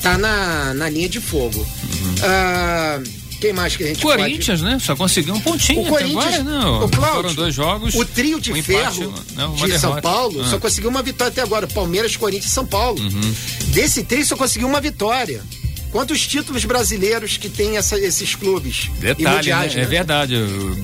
tá 0.00 0.16
na, 0.16 0.74
na 0.74 0.88
linha 0.88 1.08
de 1.08 1.20
fogo. 1.20 1.66
Ah, 2.22 3.00
quem 3.40 3.52
mais 3.52 3.76
que 3.76 3.84
a 3.84 3.86
gente 3.86 4.00
pode... 4.00 4.22
Corinthians, 4.22 4.60
né? 4.62 4.78
Só 4.80 4.96
conseguiu 4.96 5.34
um 5.34 5.40
pontinho 5.40 5.80
O 5.80 5.82
até 5.82 5.90
Corinthians, 5.90 6.34
agora, 6.40 6.42
não. 6.44 6.84
o 6.84 6.88
Cláudio, 6.88 7.14
Foram 7.22 7.34
dois 7.34 7.54
jogos. 7.54 7.94
O 7.94 8.04
trio 8.04 8.40
de 8.40 8.52
um 8.52 8.62
ferro 8.62 9.14
né? 9.36 9.44
Uma 9.44 9.54
de 9.68 9.78
São 9.78 9.90
derrota. 9.90 10.02
Paulo 10.02 10.42
Ah. 10.42 10.48
só 10.48 10.58
conseguiu 10.58 10.90
uma 10.90 11.02
vitória 11.02 11.30
até 11.30 11.42
agora. 11.42 11.66
Palmeiras, 11.66 12.16
Corinthians 12.16 12.50
e 12.50 12.54
São 12.54 12.66
Paulo. 12.66 13.00
Uhum. 13.00 13.34
Desse 13.68 14.02
trio 14.02 14.24
só 14.26 14.36
conseguiu 14.36 14.66
uma 14.68 14.80
vitória. 14.80 15.42
Quantos 15.90 16.26
títulos 16.26 16.64
brasileiros 16.66 17.38
que 17.38 17.48
tem 17.48 17.78
essa- 17.78 17.98
esses 17.98 18.34
clubes? 18.34 18.90
Detalhe, 19.00 19.36
mundiais, 19.36 19.74
né? 19.74 19.82
É 19.82 19.86
verdade. 19.86 20.34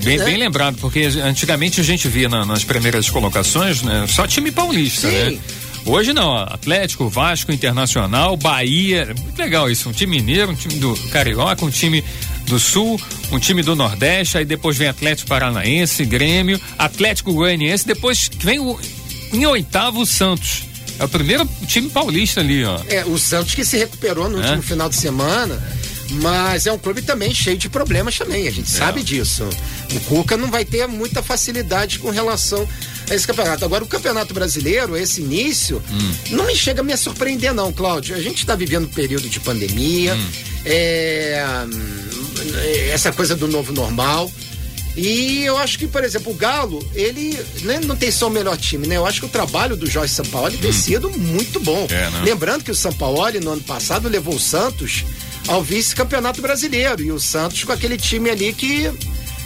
Bem, 0.02 0.18
É. 0.18 0.24
bem 0.24 0.36
lembrado, 0.38 0.76
porque 0.80 1.00
antigamente 1.22 1.78
a 1.80 1.84
gente 1.84 2.08
via 2.08 2.26
na- 2.28 2.46
nas 2.46 2.64
primeiras 2.64 3.10
colocações, 3.10 3.82
né? 3.82 4.06
Só 4.08 4.26
time 4.26 4.50
paulista, 4.50 5.08
Sim. 5.10 5.14
né? 5.34 5.38
Hoje 5.86 6.14
não, 6.14 6.34
Atlético, 6.34 7.10
Vasco, 7.10 7.52
Internacional, 7.52 8.34
Bahia, 8.38 9.14
muito 9.20 9.38
legal 9.38 9.70
isso, 9.70 9.86
um 9.90 9.92
time 9.92 10.16
mineiro, 10.16 10.52
um 10.52 10.54
time 10.54 10.76
do 10.76 10.96
Carioca, 11.10 11.62
um 11.62 11.68
time 11.70 12.02
do 12.46 12.58
Sul, 12.58 13.00
um 13.32 13.38
time 13.38 13.62
do 13.62 13.74
Nordeste, 13.74 14.38
aí 14.38 14.44
depois 14.44 14.76
vem 14.76 14.88
Atlético 14.88 15.28
Paranaense, 15.28 16.04
Grêmio, 16.04 16.60
Atlético 16.78 17.32
Goianiense, 17.32 17.86
depois 17.86 18.30
vem 18.40 18.58
o, 18.60 18.78
em 19.32 19.46
oitavo 19.46 20.00
o 20.00 20.06
Santos. 20.06 20.64
É 20.98 21.04
o 21.04 21.08
primeiro 21.08 21.48
time 21.66 21.88
paulista 21.90 22.40
ali, 22.40 22.64
ó. 22.64 22.78
É, 22.88 23.04
o 23.04 23.18
Santos 23.18 23.54
que 23.54 23.64
se 23.64 23.76
recuperou 23.76 24.28
no 24.28 24.38
É. 24.40 24.42
último 24.44 24.62
final 24.62 24.88
de 24.88 24.94
semana, 24.94 25.60
mas 26.22 26.66
é 26.66 26.72
um 26.72 26.78
clube 26.78 27.02
também 27.02 27.34
cheio 27.34 27.56
de 27.58 27.68
problemas 27.68 28.16
também, 28.16 28.46
a 28.46 28.50
gente 28.50 28.68
É. 28.72 28.78
sabe 28.78 29.02
disso. 29.02 29.48
O 29.92 30.00
Cuca 30.00 30.36
não 30.36 30.50
vai 30.50 30.64
ter 30.64 30.86
muita 30.86 31.22
facilidade 31.22 31.98
com 31.98 32.10
relação 32.10 32.68
a 33.10 33.14
esse 33.14 33.26
campeonato. 33.26 33.64
Agora, 33.64 33.82
o 33.82 33.86
campeonato 33.88 34.32
brasileiro, 34.32 34.96
esse 34.96 35.20
início, 35.20 35.82
Hum. 35.90 36.12
não 36.30 36.46
me 36.46 36.54
chega 36.54 36.80
a 36.80 36.84
me 36.84 36.96
surpreender 36.96 37.52
não, 37.52 37.72
Cláudio. 37.72 38.14
A 38.14 38.20
gente 38.20 38.38
está 38.38 38.54
vivendo 38.54 38.84
um 38.84 38.88
período 38.92 39.28
de 39.28 39.40
pandemia, 39.40 40.14
Hum. 40.14 40.26
é, 40.64 41.44
essa 42.90 43.12
coisa 43.12 43.34
do 43.34 43.48
novo 43.48 43.72
normal. 43.72 44.30
E 44.96 45.42
eu 45.44 45.58
acho 45.58 45.78
que, 45.78 45.88
por 45.88 46.04
exemplo, 46.04 46.32
o 46.32 46.36
Galo, 46.36 46.86
ele 46.94 47.36
né, 47.62 47.80
não 47.84 47.96
tem 47.96 48.12
só 48.12 48.28
o 48.28 48.30
melhor 48.30 48.56
time, 48.56 48.86
né? 48.86 48.96
Eu 48.96 49.04
acho 49.04 49.20
que 49.20 49.26
o 49.26 49.28
trabalho 49.28 49.76
do 49.76 49.90
Jorge 49.90 50.12
Sampaoli 50.12 50.56
tem 50.56 50.72
sido 50.72 51.10
muito 51.10 51.58
bom. 51.58 51.82
Hum. 51.82 51.86
É, 51.90 52.10
né? 52.10 52.22
Lembrando 52.24 52.62
que 52.62 52.70
o 52.70 52.74
Sampaoli, 52.74 53.40
no 53.40 53.52
ano 53.52 53.62
passado, 53.62 54.08
levou 54.08 54.36
o 54.36 54.40
Santos 54.40 55.04
ao 55.48 55.62
vice-campeonato 55.62 56.40
brasileiro. 56.40 57.02
E 57.02 57.10
o 57.10 57.18
Santos 57.18 57.64
com 57.64 57.72
aquele 57.72 57.96
time 57.96 58.30
ali 58.30 58.52
que 58.52 58.88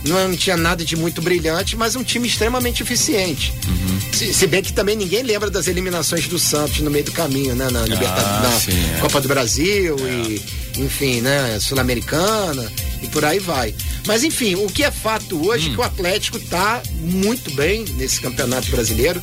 não 0.05 0.37
tinha 0.37 0.57
nada 0.57 0.85
de 0.85 0.97
muito 0.97 1.23
brilhante, 1.23 1.77
mas 1.77 1.97
um 1.97 2.05
time 2.05 2.29
extremamente 2.29 2.83
eficiente. 2.83 3.53
Uhum. 3.67 4.01
Se, 4.13 4.35
se 4.35 4.47
bem 4.47 4.63
que 4.63 4.73
também 4.73 4.97
ninguém 4.97 5.23
lembra 5.23 5.51
das 5.51 5.67
eliminações 5.67 6.29
do 6.29 6.39
Santos 6.39 6.81
no 6.81 6.91
meio 6.91 7.05
do 7.05 7.13
caminho, 7.13 7.55
né? 7.55 7.69
Na, 7.71 7.83
Libertadores, 7.83 8.43
na 8.43 8.61
sim, 8.61 8.95
é. 8.97 9.01
Copa 9.01 9.21
do 9.21 9.29
Brasil 9.29 9.97
e, 9.99 10.43
enfim, 10.77 11.23
né? 11.23 11.59
Sul-Americana. 11.59 12.71
E 13.03 13.07
por 13.09 13.25
aí 13.25 13.39
vai. 13.39 13.75
Mas 14.07 14.25
enfim, 14.25 14.55
o 14.57 14.67
que 14.67 14.83
é 14.83 14.91
fato 14.91 15.47
hoje 15.49 15.69
é 15.69 15.75
que 15.75 15.81
o 15.81 15.83
Atlético 15.83 16.39
tá 16.41 16.83
muito 17.01 17.51
bem 17.53 17.85
nesse 17.97 18.21
campeonato 18.21 18.71
brasileiro. 18.71 19.23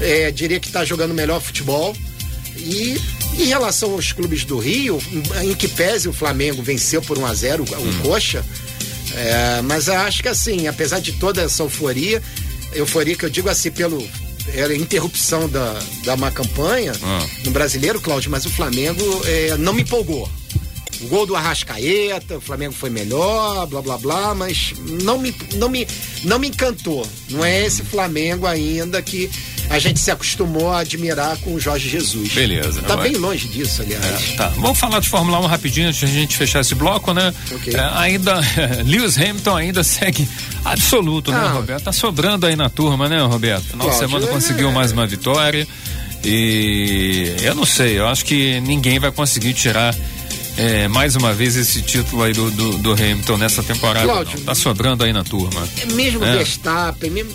É, 0.00 0.30
diria 0.30 0.60
que 0.60 0.66
está 0.66 0.84
jogando 0.84 1.14
melhor 1.14 1.40
futebol. 1.40 1.96
E 2.56 2.96
em 3.38 3.44
relação 3.46 3.92
aos 3.92 4.12
clubes 4.12 4.44
do 4.44 4.58
Rio, 4.58 5.00
em 5.42 5.54
que 5.54 5.66
pese 5.68 6.08
o 6.08 6.12
Flamengo 6.12 6.62
venceu 6.62 7.02
por 7.02 7.18
1 7.18 7.26
a 7.26 7.34
0 7.34 7.64
o, 7.64 7.74
o 7.88 8.02
Coxa, 8.02 8.44
é, 9.14 9.62
mas 9.62 9.88
acho 9.88 10.22
que 10.22 10.28
assim, 10.28 10.66
apesar 10.68 11.00
de 11.00 11.12
toda 11.12 11.42
essa 11.42 11.62
euforia, 11.62 12.22
euforia 12.72 13.16
que 13.16 13.24
eu 13.24 13.30
digo 13.30 13.48
assim 13.48 13.70
pelo 13.70 14.06
era 14.54 14.74
interrupção 14.76 15.48
da, 15.48 15.78
da 16.04 16.16
má 16.18 16.30
campanha 16.30 16.92
Ah. 17.02 17.26
no 17.44 17.50
brasileiro, 17.50 17.98
Cláudio, 18.00 18.30
mas 18.30 18.44
o 18.44 18.50
Flamengo 18.50 19.02
é, 19.24 19.56
não 19.56 19.72
me 19.72 19.82
empolgou. 19.82 20.30
O 21.02 21.08
gol 21.08 21.26
do 21.26 21.34
Arrascaeta, 21.36 22.38
o 22.38 22.40
Flamengo 22.40 22.72
foi 22.72 22.90
melhor, 22.90 23.66
blá 23.66 23.82
blá 23.82 23.98
blá, 23.98 24.34
mas 24.34 24.72
não 25.02 25.18
me, 25.18 25.34
não 25.54 25.68
me, 25.68 25.86
não 26.24 26.38
me 26.38 26.48
encantou. 26.48 27.06
Não 27.30 27.44
é 27.44 27.64
esse 27.66 27.82
Flamengo 27.82 28.46
ainda 28.46 29.00
que 29.02 29.30
a 29.70 29.78
gente 29.78 29.98
se 29.98 30.10
acostumou 30.10 30.70
a 30.70 30.80
admirar 30.80 31.36
com 31.38 31.54
o 31.54 31.60
Jorge 31.60 31.88
Jesus. 31.88 32.32
Beleza, 32.32 32.82
Tá 32.82 32.96
bem 32.98 33.16
longe 33.16 33.48
disso, 33.48 33.80
aliás. 33.82 34.32
Tá, 34.36 34.48
vamos 34.56 34.78
falar 34.78 35.00
de 35.00 35.08
Fórmula 35.08 35.40
1 35.40 35.46
rapidinho 35.46 35.88
antes 35.88 35.98
de 36.00 36.04
a 36.04 36.20
gente 36.20 36.36
fechar 36.36 36.60
esse 36.60 36.74
bloco, 36.74 37.12
né? 37.14 37.32
Ok. 37.50 37.72
É, 37.74 37.80
ainda, 37.94 38.40
Lewis 38.84 39.16
Hamilton 39.16 39.56
ainda 39.56 39.82
segue 39.82 40.28
absoluto, 40.64 41.30
né, 41.32 41.38
Ah. 41.42 41.52
Roberto? 41.52 41.84
Tá 41.84 41.92
sobrando 41.92 42.46
aí 42.46 42.56
na 42.56 42.68
turma, 42.68 43.08
né, 43.08 43.22
Roberto? 43.22 43.64
Final 43.64 43.88
de 43.88 43.96
Cláudio, 43.96 44.08
semana 44.08 44.26
é- 44.26 44.34
conseguiu 44.34 44.70
mais 44.72 44.92
uma 44.92 45.06
vitória 45.06 45.66
e 46.22 47.34
eu 47.42 47.54
não 47.54 47.64
sei, 47.66 47.98
eu 47.98 48.06
acho 48.06 48.24
que 48.24 48.60
ninguém 48.60 48.98
vai 48.98 49.10
conseguir 49.12 49.52
tirar 49.54 49.94
é, 50.56 50.88
mais 50.88 51.16
uma 51.16 51.32
vez 51.32 51.56
esse 51.56 51.82
título 51.82 52.22
aí 52.22 52.32
do, 52.32 52.50
do, 52.50 52.78
do 52.78 52.92
Hamilton 52.92 53.36
nessa 53.38 53.62
temporada. 53.62 54.06
Cláudio. 54.06 54.38
não. 54.38 54.46
Tá 54.46 54.54
sobrando 54.54 55.04
aí 55.04 55.12
na 55.12 55.24
turma. 55.24 55.68
Mesmo 55.92 56.24
É. 56.24 56.36
Verstappen, 56.36 57.10
mesmo 57.10 57.32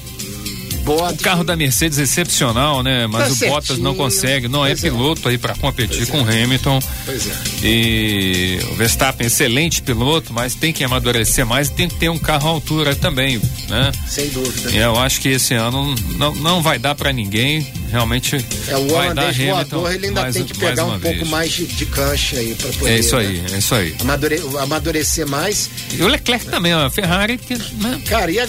Bottas. 0.97 1.19
O 1.19 1.23
carro 1.23 1.43
da 1.43 1.55
Mercedes 1.55 1.99
é 1.99 2.03
excepcional, 2.03 2.81
né? 2.83 3.05
Mas 3.07 3.37
Tá 3.39 3.45
o 3.45 3.49
Bottas 3.49 3.77
não 3.77 3.91
certinho. 3.91 3.95
consegue, 3.95 4.47
não 4.47 4.65
é 4.65 4.69
Pois 4.69 4.83
é. 4.83 4.89
piloto 4.89 5.29
aí 5.29 5.37
para 5.37 5.55
competir 5.55 6.05
Pois 6.07 6.09
com 6.09 6.17
é. 6.17 6.21
o 6.21 6.43
Hamilton. 6.43 6.79
Pois 7.05 7.27
é. 7.27 7.31
E 7.63 8.59
o 8.71 8.75
Verstappen, 8.75 9.27
excelente 9.27 9.81
piloto, 9.81 10.33
mas 10.33 10.55
tem 10.55 10.73
que 10.73 10.83
amadurecer 10.83 11.45
mais 11.45 11.67
e 11.67 11.73
tem 11.73 11.87
que 11.87 11.95
ter 11.95 12.09
um 12.09 12.17
carro 12.17 12.47
à 12.49 12.51
altura 12.51 12.95
também, 12.95 13.39
né? 13.69 13.91
Sem 14.07 14.27
dúvida. 14.29 14.71
E 14.71 14.77
eu 14.77 14.97
acho 14.97 15.21
que 15.21 15.29
esse 15.29 15.53
ano 15.53 15.93
não, 16.17 16.33
não 16.35 16.61
vai 16.61 16.79
dar 16.79 16.95
para 16.95 17.11
ninguém, 17.13 17.65
realmente 17.91 18.35
É, 18.67 18.75
o 18.77 18.87
vai 18.87 19.13
dar 19.13 19.29
Hamilton 19.29 19.45
voador, 19.79 19.93
ele 19.93 20.07
ainda 20.07 20.21
mais, 20.21 20.35
tem 20.35 20.43
que 20.45 20.57
pegar 20.57 20.85
um 20.85 20.99
pouco 20.99 21.17
vez. 21.17 21.27
mais 21.29 21.51
de, 21.51 21.65
de 21.65 21.85
cancha 21.85 22.37
aí 22.37 22.55
pra 22.55 22.69
poder. 22.73 22.91
É 22.93 22.99
isso 22.99 23.15
né, 23.15 23.21
aí, 23.27 23.43
é 23.53 23.57
isso 23.57 23.75
aí. 23.75 23.95
amadure- 24.01 24.41
amadurecer 24.59 25.27
mais. 25.27 25.69
E 25.93 26.01
o 26.01 26.07
Leclerc 26.07 26.45
também, 26.47 26.73
a 26.73 26.89
Ferrari, 26.89 27.37
que, 27.37 27.55
né? 27.55 28.01
Cara, 28.07 28.31
e 28.31 28.39
a- 28.39 28.47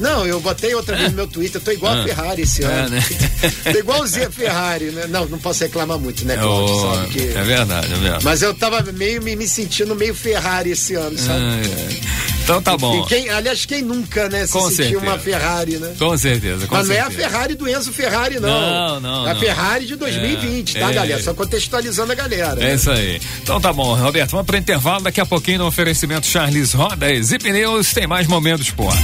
não, 0.00 0.26
eu 0.26 0.40
botei 0.40 0.74
outra 0.74 0.96
vez 0.96 1.10
no 1.10 1.16
meu 1.16 1.26
Twitter, 1.26 1.60
eu 1.60 1.64
tô 1.64 1.70
igual 1.70 1.94
Ah. 1.94 2.00
a 2.00 2.04
Ferrari 2.04 2.42
esse 2.42 2.62
É, 2.62 2.66
ano. 2.66 2.88
né? 2.90 3.04
tô 3.72 3.78
igualzinho 3.78 4.28
a 4.28 4.30
Ferrari, 4.30 4.86
né? 4.86 5.06
Não, 5.08 5.26
não 5.26 5.38
posso 5.38 5.62
reclamar 5.64 5.98
muito, 5.98 6.24
né, 6.24 6.36
Cláudio? 6.36 6.74
Oh, 6.74 6.94
sabe 6.94 7.08
que... 7.08 7.20
É 7.36 7.42
verdade, 7.42 7.92
é 7.92 7.96
verdade. 7.96 8.24
Mas 8.24 8.42
eu 8.42 8.54
tava 8.54 8.82
meio 8.92 9.22
me, 9.22 9.34
me 9.36 9.48
sentindo 9.48 9.94
meio 9.94 10.14
Ferrari 10.14 10.70
esse 10.70 10.94
ano, 10.94 11.18
sabe? 11.18 11.40
É, 11.40 12.04
é. 12.04 12.37
Então 12.48 12.62
tá 12.62 12.78
bom. 12.78 13.04
Quem, 13.04 13.28
aliás, 13.28 13.66
quem 13.66 13.82
nunca, 13.82 14.26
né, 14.30 14.46
se 14.46 14.52
Com 14.54 14.60
sentiu 14.70 14.76
certeza. 14.76 15.00
uma 15.02 15.18
Ferrari, 15.18 15.76
né? 15.76 15.94
Com 15.98 16.16
certeza, 16.16 16.66
com 16.66 16.74
Mas 16.76 16.88
não 16.88 16.94
é 16.94 17.00
a 17.00 17.04
certeza. 17.10 17.28
Ferrari 17.28 17.54
do 17.54 17.68
Enzo 17.68 17.92
Ferrari, 17.92 18.40
não. 18.40 18.48
Não, 18.48 19.00
não, 19.00 19.26
É 19.26 19.30
a 19.30 19.34
não. 19.34 19.40
Ferrari 19.40 19.84
de 19.84 19.96
2020, 19.96 20.76
É, 20.78 20.80
tá, 20.80 20.90
é. 20.90 20.94
galera? 20.94 21.22
Só 21.22 21.34
contextualizando 21.34 22.10
a 22.10 22.14
galera. 22.14 22.58
É 22.62 22.68
né? 22.68 22.74
isso 22.76 22.90
aí. 22.90 23.20
Então 23.42 23.60
tá 23.60 23.70
bom, 23.70 23.94
Roberto, 23.94 24.30
vamos 24.30 24.46
pro 24.46 24.56
intervalo. 24.56 25.02
Daqui 25.02 25.20
a 25.20 25.26
pouquinho 25.26 25.58
no 25.58 25.66
oferecimento 25.66 26.26
Charles 26.26 26.72
Rodas 26.72 27.32
e 27.32 27.38
Pneus 27.38 27.92
tem 27.92 28.06
mais 28.06 28.26
momentos 28.26 28.68
esporte. 28.68 28.98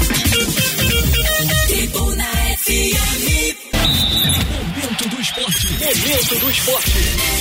Do 6.28 6.50
esporte. 6.50 6.90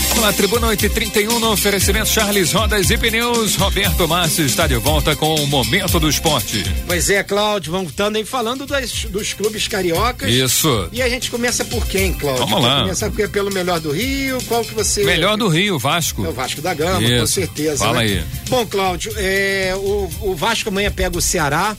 Vamos 0.10 0.24
lá, 0.26 0.34
Tribuna 0.34 0.68
831 0.68 1.40
no 1.40 1.52
oferecimento 1.54 2.08
Charles 2.10 2.52
Rodas 2.52 2.90
e 2.90 2.98
Pneus. 2.98 3.56
Roberto 3.56 4.08
Márcio 4.08 4.46
está 4.46 4.68
de 4.68 4.76
volta 4.76 5.16
com 5.16 5.34
o 5.36 5.48
momento 5.48 6.00
do 6.02 6.10
esporte. 6.10 6.64
Pois 6.86 7.10
é, 7.10 7.24
Cláudio, 7.24 7.72
vamos 7.72 7.92
estando 7.92 8.18
aí 8.18 8.26
falando 8.26 8.66
das- 8.68 9.06
dos 9.06 9.34
clubes 9.34 9.68
cariocas. 9.70 10.30
Isso. 10.30 10.90
E 10.92 11.02
a 11.02 11.08
gente 11.10 11.32
começa 11.32 11.64
por 11.64 11.88
quem, 11.88 12.14
Cláudio? 12.14 12.46
Vamos 12.46 12.62
lá. 12.64 12.82
Começar 12.82 13.10
por- 13.10 13.30
pelo 13.30 13.52
melhor 13.54 13.80
do 13.80 13.92
Rio, 13.92 14.38
qual 14.48 14.64
que 14.66 14.74
você... 14.74 15.04
Melhor 15.06 15.38
do 15.38 15.48
Rio, 15.48 15.80
Vasco. 15.80 16.26
É 16.26 16.30
o 16.30 16.34
Vasco 16.34 16.62
da 16.62 16.74
Gama, 16.74 16.98
com 17.00 17.24
Isso. 17.24 17.28
certeza. 17.34 17.78
Fala 17.86 18.00
né? 18.00 18.04
aí. 18.04 18.24
Bom, 18.50 18.66
Cláudio, 18.66 19.14
é, 19.18 19.74
o, 19.78 20.10
o 20.22 20.36
Vasco 20.36 20.70
amanhã 20.70 20.92
pega 20.92 21.18
o 21.18 21.22
Ceará 21.22 21.76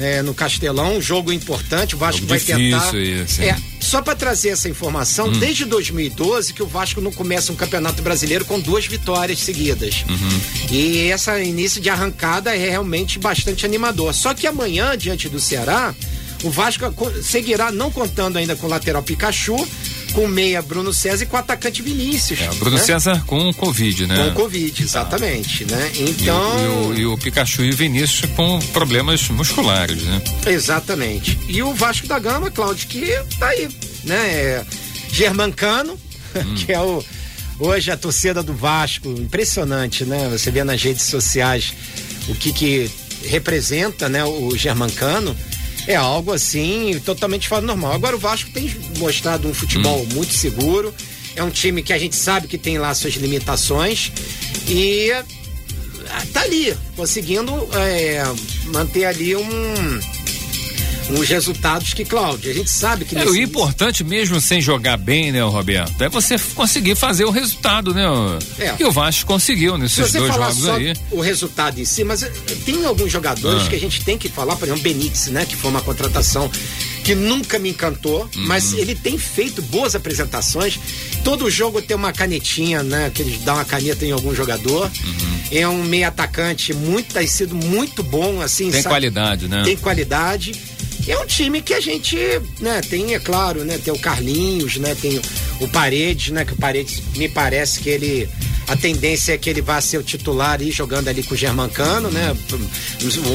é, 0.00 0.22
no 0.22 0.32
Castelão, 0.34 0.96
um 0.96 1.00
jogo 1.00 1.32
importante. 1.32 1.94
O 1.94 1.98
Vasco 1.98 2.20
Jogo 2.22 2.28
vai 2.30 2.40
tentar. 2.40 2.94
esse, 2.96 3.42
hein? 3.42 3.48
É, 3.50 3.56
só 3.80 4.00
para 4.00 4.14
trazer 4.14 4.50
essa 4.50 4.68
informação, 4.68 5.28
Hum. 5.28 5.32
desde 5.38 5.64
2012 5.64 6.52
que 6.54 6.62
o 6.62 6.66
Vasco 6.66 7.00
não 7.00 7.12
começa 7.12 7.52
um 7.52 7.56
campeonato 7.56 8.00
brasileiro 8.02 8.44
com 8.44 8.58
duas 8.60 8.86
vitórias 8.86 9.38
seguidas. 9.40 10.04
Uhum. 10.08 10.40
E 10.70 11.10
esse 11.10 11.30
início 11.42 11.80
de 11.80 11.90
arrancada 11.90 12.54
é 12.54 12.70
realmente 12.70 13.18
bastante 13.18 13.66
animador. 13.66 14.14
Só 14.14 14.32
que 14.34 14.46
amanhã, 14.46 14.96
diante 14.96 15.28
do 15.28 15.38
Ceará, 15.40 15.94
o 16.42 16.50
Vasco 16.50 16.90
co- 16.92 17.12
seguirá 17.22 17.70
não 17.70 17.90
contando 17.90 18.36
ainda 18.38 18.56
com 18.56 18.66
o 18.66 18.70
lateral 18.70 19.02
Pikachu, 19.02 19.56
com 20.12 20.26
meia 20.28 20.60
Bruno 20.62 20.92
César 20.92 21.24
e 21.24 21.26
com 21.26 21.36
o 21.36 21.40
atacante 21.40 21.82
Vinícius. 21.82 22.40
É, 22.40 22.50
o 22.50 22.54
Bruno 22.56 22.76
né? 22.76 22.82
César 22.82 23.22
com 23.26 23.52
Covid, 23.52 24.06
né? 24.06 24.16
Com 24.16 24.28
o 24.30 24.32
Covid, 24.34 24.82
exatamente, 24.82 25.64
né? 25.64 25.90
E 25.94 26.02
o- 26.02 26.08
Então, 26.10 26.64
e, 26.64 26.68
o, 26.68 26.98
e 27.00 27.06
o 27.06 27.18
Pikachu 27.18 27.62
e 27.64 27.70
o 27.70 27.76
Vinícius 27.76 28.30
com 28.36 28.58
problemas 28.72 29.28
musculares, 29.28 30.02
né? 30.02 30.22
exatamente. 30.46 31.38
E 31.48 31.62
o 31.62 31.74
Vasco 31.74 32.06
da 32.06 32.18
Gama, 32.18 32.50
Cláudio, 32.50 32.86
que 32.88 33.06
tá 33.38 33.48
aí, 33.48 33.68
né? 34.04 34.16
É, 34.16 34.64
Germancano, 35.12 35.98
Hum. 36.34 36.54
que 36.56 36.72
é 36.72 36.80
o 36.80 37.04
hoje 37.58 37.90
a 37.90 37.96
torcida 37.96 38.42
do 38.42 38.54
Vasco, 38.54 39.08
impressionante, 39.10 40.04
né? 40.04 40.28
Você 40.32 40.50
vê 40.50 40.64
nas 40.64 40.82
redes 40.82 41.02
sociais 41.04 41.72
o 42.28 42.34
que 42.34 42.52
que 42.52 42.90
representa, 43.26 44.08
né, 44.08 44.24
o 44.24 44.56
Germancano. 44.56 45.36
É 45.86 45.96
algo 45.96 46.32
assim, 46.32 47.00
totalmente 47.04 47.48
fora 47.48 47.60
do 47.60 47.66
normal. 47.66 47.92
Agora 47.92 48.14
o 48.16 48.18
Vasco 48.18 48.50
tem 48.50 48.74
mostrado 48.98 49.48
um 49.48 49.54
futebol 49.54 50.02
Hum. 50.02 50.08
muito 50.14 50.32
seguro. 50.32 50.94
É 51.34 51.42
um 51.42 51.50
time 51.50 51.82
que 51.82 51.92
a 51.92 51.98
gente 51.98 52.14
sabe 52.14 52.46
que 52.46 52.58
tem 52.58 52.78
lá 52.78 52.94
suas 52.94 53.14
limitações 53.14 54.12
e 54.68 55.10
ah, 56.10 56.22
tá 56.32 56.42
ali, 56.42 56.76
conseguindo 56.94 57.52
é, 57.74 58.22
manter 58.66 59.06
ali 59.06 59.34
um 59.34 60.00
uns 61.18 61.28
resultados 61.28 61.94
que, 61.94 62.04
Cláudio, 62.04 62.50
a 62.50 62.54
gente 62.54 62.70
sabe 62.70 63.04
que 63.04 63.16
É, 63.16 63.24
o 63.24 63.36
importante 63.36 64.02
mesmo 64.04 64.40
sem 64.40 64.60
jogar 64.60 64.96
bem, 64.96 65.30
né, 65.32 65.42
Roberto? 65.42 66.00
É 66.02 66.08
você 66.08 66.36
conseguir 66.54 66.94
fazer 66.96 67.24
o 67.24 67.30
resultado, 67.30 67.92
né? 67.94 68.04
É. 68.58 68.74
E 68.78 68.84
o 68.84 68.90
Vasco 68.92 69.26
conseguiu 69.26 69.74
se 69.74 69.80
nesses 69.80 69.96
você 70.10 70.18
dois 70.18 70.30
falar 70.32 70.48
jogos 70.50 70.64
só 70.64 70.74
aí. 70.76 70.92
o 71.10 71.20
resultado 71.20 71.80
em 71.80 71.84
si, 71.84 72.04
mas 72.04 72.22
eh, 72.22 72.32
tem 72.64 72.84
alguns 72.84 73.10
jogadores 73.10 73.64
Ah. 73.64 73.68
que 73.68 73.76
a 73.76 73.80
gente 73.80 74.02
tem 74.04 74.16
que 74.18 74.28
falar, 74.28 74.56
por 74.56 74.66
exemplo, 74.66 74.82
Benítez, 74.82 75.26
né, 75.28 75.44
que 75.44 75.56
foi 75.56 75.70
uma 75.70 75.80
contratação 75.82 76.50
que 77.04 77.14
nunca 77.16 77.58
me 77.58 77.70
encantou, 77.70 78.22
Uhum. 78.36 78.46
mas 78.46 78.72
ele 78.74 78.94
tem 78.94 79.18
feito 79.18 79.60
boas 79.62 79.94
apresentações. 79.96 80.78
Todo 81.24 81.50
jogo 81.50 81.82
tem 81.82 81.96
uma 81.96 82.12
canetinha, 82.12 82.82
né, 82.82 83.10
que 83.12 83.22
eles 83.22 83.38
dão 83.40 83.54
uma 83.56 83.64
caneta 83.64 84.04
em 84.06 84.12
algum 84.12 84.32
jogador. 84.34 84.84
Uhum. 85.04 85.40
É 85.50 85.66
um 85.68 85.82
meio 85.82 86.06
atacante 86.06 86.72
muito, 86.72 87.12
tem 87.12 87.26
sido 87.26 87.54
muito 87.56 88.02
bom, 88.02 88.40
assim, 88.40 88.70
Tem 88.70 88.82
sabe? 88.82 88.92
qualidade, 88.94 89.48
né? 89.48 89.62
tem 89.64 89.76
qualidade. 89.76 90.52
É 91.06 91.18
um 91.18 91.26
time 91.26 91.60
que 91.60 91.74
a 91.74 91.80
gente, 91.80 92.16
né, 92.60 92.80
tem, 92.80 93.14
é 93.14 93.18
claro, 93.18 93.64
né, 93.64 93.78
tem 93.78 93.92
o 93.92 93.98
Carlinhos, 93.98 94.76
né, 94.76 94.94
tem 94.94 95.20
o 95.60 95.68
Paredes, 95.68 96.32
né, 96.32 96.44
que 96.44 96.52
o 96.52 96.56
Paredes 96.56 97.02
me 97.16 97.28
parece 97.28 97.80
que 97.80 97.88
ele 97.88 98.28
a 98.68 98.76
tendência 98.76 99.32
é 99.32 99.38
que 99.38 99.50
ele 99.50 99.60
vá 99.60 99.80
ser 99.80 99.98
o 99.98 100.02
titular 100.02 100.62
e 100.62 100.70
jogando 100.70 101.08
ali 101.08 101.22
com 101.22 101.34
o 101.34 101.36
Germancano, 101.36 102.10
né? 102.10 102.34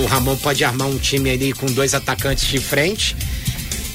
O 0.02 0.06
Ramon 0.08 0.36
pode 0.38 0.64
armar 0.64 0.88
um 0.88 0.98
time 0.98 1.30
ali 1.30 1.54
com 1.54 1.68
dois 1.68 1.94
atacantes 1.94 2.48
de 2.48 2.60
frente. 2.60 3.16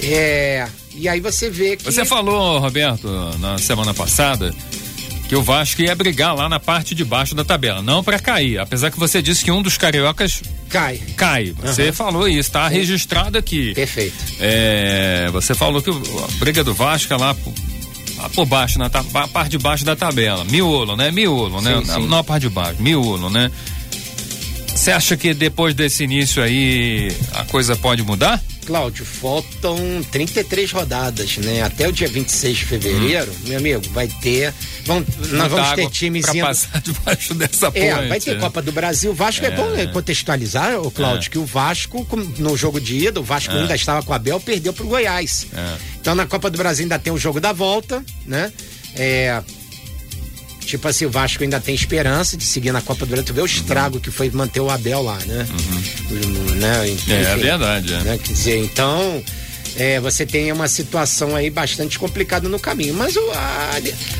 É, 0.00 0.68
e 0.94 1.08
aí 1.08 1.20
você 1.20 1.48
vê 1.48 1.76
que 1.76 1.84
Você 1.84 2.04
falou, 2.04 2.58
Roberto, 2.58 3.08
na 3.38 3.58
semana 3.58 3.94
passada, 3.94 4.54
que 5.32 5.36
o 5.36 5.42
Vasco 5.42 5.80
ia 5.80 5.94
brigar 5.94 6.34
lá 6.34 6.46
na 6.46 6.60
parte 6.60 6.94
de 6.94 7.02
baixo 7.06 7.34
da 7.34 7.42
tabela, 7.42 7.80
não 7.80 8.04
para 8.04 8.18
cair. 8.18 8.58
Apesar 8.58 8.90
que 8.90 8.98
você 8.98 9.22
disse 9.22 9.42
que 9.42 9.50
um 9.50 9.62
dos 9.62 9.78
cariocas 9.78 10.42
cai. 10.68 11.00
cai. 11.16 11.54
Você 11.58 11.84
Aham. 11.84 11.92
falou 11.94 12.28
isso, 12.28 12.50
tá 12.50 12.68
registrado 12.68 13.38
aqui. 13.38 13.72
Perfeito. 13.72 14.14
É, 14.38 15.30
você 15.32 15.54
falou 15.54 15.80
que 15.80 15.88
a 15.88 16.38
briga 16.38 16.62
do 16.62 16.74
Vasco 16.74 17.14
é 17.14 17.16
lá 17.16 17.32
por, 17.32 17.54
lá 18.18 18.28
por 18.28 18.44
baixo, 18.44 18.78
na 18.78 18.90
parte 18.90 19.52
de 19.52 19.58
baixo 19.58 19.86
da 19.86 19.96
tabela. 19.96 20.44
Miolo, 20.44 20.98
né? 20.98 21.10
Miolo, 21.10 21.62
né? 21.62 21.80
Sim. 21.82 22.06
Não 22.08 22.18
a 22.18 22.24
parte 22.24 22.42
de 22.42 22.50
baixo, 22.50 22.82
miolo, 22.82 23.30
né? 23.30 23.50
Você 24.66 24.90
acha 24.90 25.16
que 25.16 25.32
depois 25.32 25.74
desse 25.74 26.04
início 26.04 26.42
aí 26.42 27.10
a 27.32 27.46
coisa 27.46 27.74
pode 27.74 28.02
mudar? 28.02 28.38
Cláudio, 28.66 29.04
faltam 29.04 29.76
33 30.10 30.70
rodadas, 30.72 31.36
né? 31.38 31.62
Até 31.62 31.88
o 31.88 31.92
dia 31.92 32.08
26 32.08 32.56
de 32.56 32.64
fevereiro, 32.64 33.30
hum. 33.30 33.48
meu 33.48 33.58
amigo, 33.58 33.82
vai 33.90 34.08
ter. 34.08 34.54
Vão, 34.84 35.04
nós 35.30 35.50
vamos 35.50 35.72
ter 35.72 35.90
times 35.90 36.24
pra 36.24 36.34
indo. 36.34 36.46
passar 36.46 36.80
debaixo 36.82 37.34
dessa 37.34 37.70
ponte. 37.70 37.84
É, 37.84 38.08
vai 38.08 38.20
ter 38.20 38.38
Copa 38.38 38.62
do 38.62 38.72
Brasil. 38.72 39.10
O 39.10 39.14
Vasco 39.14 39.44
é, 39.44 39.48
é 39.48 39.50
bom 39.50 39.92
contextualizar, 39.92 40.80
o 40.80 40.90
Cláudio, 40.90 41.28
é. 41.28 41.30
que 41.30 41.38
o 41.38 41.44
Vasco, 41.44 42.06
no 42.38 42.56
jogo 42.56 42.80
de 42.80 43.06
ida, 43.08 43.20
o 43.20 43.24
Vasco 43.24 43.52
é. 43.52 43.60
ainda 43.60 43.74
estava 43.74 44.02
com 44.02 44.12
a 44.12 44.18
Bel, 44.18 44.40
perdeu 44.40 44.72
pro 44.72 44.86
Goiás. 44.86 45.46
É. 45.54 45.76
Então 46.00 46.14
na 46.14 46.26
Copa 46.26 46.50
do 46.50 46.58
Brasil 46.58 46.84
ainda 46.84 46.98
tem 46.98 47.12
o 47.12 47.18
jogo 47.18 47.40
da 47.40 47.52
volta, 47.52 48.04
né? 48.26 48.52
É, 48.94 49.42
tipo 50.72 50.88
assim, 50.88 51.04
o 51.04 51.10
Vasco 51.10 51.42
ainda 51.42 51.60
tem 51.60 51.74
esperança 51.74 52.34
de 52.34 52.44
seguir 52.44 52.72
na 52.72 52.80
Copa 52.80 53.04
do 53.04 53.10
Brasil. 53.10 53.24
Tu 53.26 53.34
vê 53.34 53.42
o 53.42 53.46
estrago 53.46 54.00
que 54.00 54.10
foi 54.10 54.30
manter 54.30 54.60
o 54.60 54.70
Abel 54.70 55.02
lá, 55.02 55.18
né? 55.26 55.46
Uhum. 55.50 56.54
né? 56.54 56.88
Enfim, 56.88 57.12
é, 57.12 57.22
é 57.22 57.36
verdade. 57.36 57.92
É. 57.92 58.00
Né? 58.00 58.18
Quer 58.18 58.32
dizer, 58.32 58.58
então. 58.58 59.22
É, 59.74 59.98
você 60.00 60.26
tem 60.26 60.52
uma 60.52 60.68
situação 60.68 61.34
aí 61.34 61.48
bastante 61.48 61.98
complicada 61.98 62.46
no 62.46 62.60
caminho. 62.60 62.92
Mas 62.92 63.16
o. 63.16 63.30
A, 63.30 63.70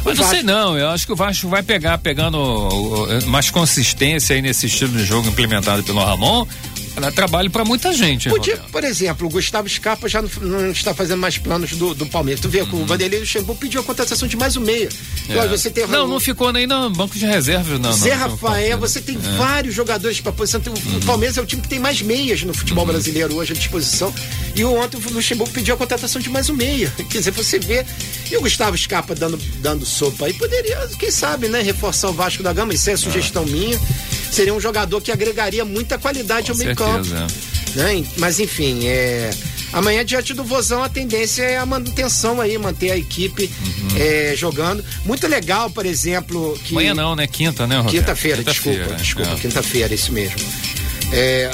mas 0.03 0.19
não 0.19 0.25
Vasco... 0.25 0.31
sei 0.31 0.43
não, 0.43 0.79
eu 0.79 0.89
acho 0.89 1.05
que 1.05 1.13
o 1.13 1.17
Vasco 1.17 1.47
vai 1.47 1.63
pegar, 1.63 1.99
pegando 1.99 3.07
mais 3.27 3.51
consistência 3.51 4.35
aí 4.35 4.41
nesse 4.41 4.65
estilo 4.65 4.97
de 4.97 5.05
jogo 5.05 5.29
implementado 5.29 5.83
pelo 5.83 6.03
Ramon 6.03 6.47
ela 6.97 7.11
trabalho 7.11 7.51
para 7.51 7.65
muita 7.65 7.93
gente. 7.93 8.29
Podia, 8.29 8.57
por 8.57 8.85
exemplo, 8.85 9.27
o 9.27 9.31
Gustavo 9.31 9.69
Scarpa 9.69 10.09
já 10.09 10.21
não, 10.21 10.31
não, 10.41 10.71
está 10.71 10.95
fazendo 10.95 11.21
mais 11.21 11.39
planos 11.39 11.73
do, 11.73 11.95
do 11.95 12.07
Palmeiras. 12.07 12.41
Tu 12.41 12.49
vê 12.49 12.61
uhum. 12.63 12.83
o 12.83 12.87
Vanderlei 12.87 13.21
Luxemburgo 13.21 13.61
pediu 13.61 13.81
a 13.81 13.85
contratação 13.85 14.29
de 14.29 14.37
mais 14.37 14.57
um 14.57 14.61
meia. 14.61 14.89
É. 15.29 15.49
você 15.49 15.71
tem 15.71 15.87
não, 15.87 16.07
não 16.07 16.21
ficou 16.21 16.53
nem 16.53 16.67
no 16.67 16.91
banco 16.91 17.19
de 17.19 17.25
reservas, 17.25 17.81
não. 17.81 17.93
Zé 17.93 18.15
não, 18.15 18.31
Rafael, 18.31 18.79
você 18.79 19.01
tem 19.01 19.17
é. 19.17 19.37
vários 19.37 19.75
jogadores 19.75 20.21
para 20.21 20.33
posição. 20.33 20.61
O 20.67 20.71
uhum. 20.71 21.01
Palmeiras 21.01 21.39
é 21.39 21.41
o 21.41 21.47
time 21.47 21.63
que 21.63 21.69
tem 21.69 21.79
mais 21.79 22.03
meias 22.03 22.43
no 22.43 22.53
futebol 22.53 22.85
uhum. 22.85 22.93
brasileiro 22.93 23.35
hoje 23.37 23.53
à 23.53 23.57
disposição. 23.57 24.13
E 24.55 24.65
ontem 24.65 24.99
o 24.99 25.13
Luxemburgo 25.13 25.53
pediu 25.53 25.75
a 25.75 25.79
contratação 25.79 26.21
de 26.21 26.29
mais 26.29 26.51
um 26.51 26.55
meia. 26.55 26.93
Quer 27.09 27.19
dizer, 27.19 27.31
você 27.31 27.59
vê. 27.59 27.87
E 28.31 28.37
o 28.37 28.41
Gustavo 28.43 28.77
Scarpa 28.77 29.15
dando, 29.15 29.39
dando 29.59 29.85
sopa 29.85 30.27
aí, 30.27 30.33
poderia, 30.33 30.89
quem 30.99 31.11
sabe, 31.11 31.49
né, 31.49 31.61
reforçar 31.61 32.09
o 32.09 32.13
Vasco 32.13 32.43
da 32.43 32.53
Gama. 32.53 32.75
Isso 32.75 32.91
é 32.91 32.97
sugestão 32.97 33.43
é. 33.45 33.47
minha 33.47 33.81
seria 34.33 34.55
um 34.55 34.61
jogador 34.61 35.01
que 35.01 35.13
agregaria 35.13 35.65
muita 35.65 35.99
qualidade 35.99 36.47
Com 36.47 36.53
ao 36.53 36.59
meio 36.59 36.75
campo. 36.75 37.09
Né? 37.75 38.05
Mas 38.17 38.41
enfim, 38.41 38.87
é. 38.87 39.31
Amanhã, 39.73 40.05
diante 40.05 40.35
do 40.35 40.45
Vozão, 40.45 40.83
a 40.83 40.89
tendência 40.89 41.43
é 41.43 41.57
a 41.57 41.65
manutenção 41.65 42.41
aí, 42.41 42.59
manter 42.59 42.91
a 42.91 42.97
equipe 42.97 43.45
uhum. 43.45 43.89
é, 43.97 44.35
jogando. 44.37 44.85
Muito 45.05 45.27
legal, 45.27 45.71
por 45.71 45.87
exemplo. 45.87 46.59
Que... 46.65 46.75
Amanhã 46.75 46.95
não, 46.95 47.17
né? 47.17 47.27
Quinta, 47.27 47.67
né, 47.67 47.83
Quinta-feira, 47.89 48.39
Quinta 48.39 48.51
desculpa, 48.51 48.95
desculpa, 48.95 49.31
é. 49.31 49.37
quinta-feira, 49.37 49.95
isso 49.95 50.13
mesmo. 50.13 50.37
É, 51.11 51.51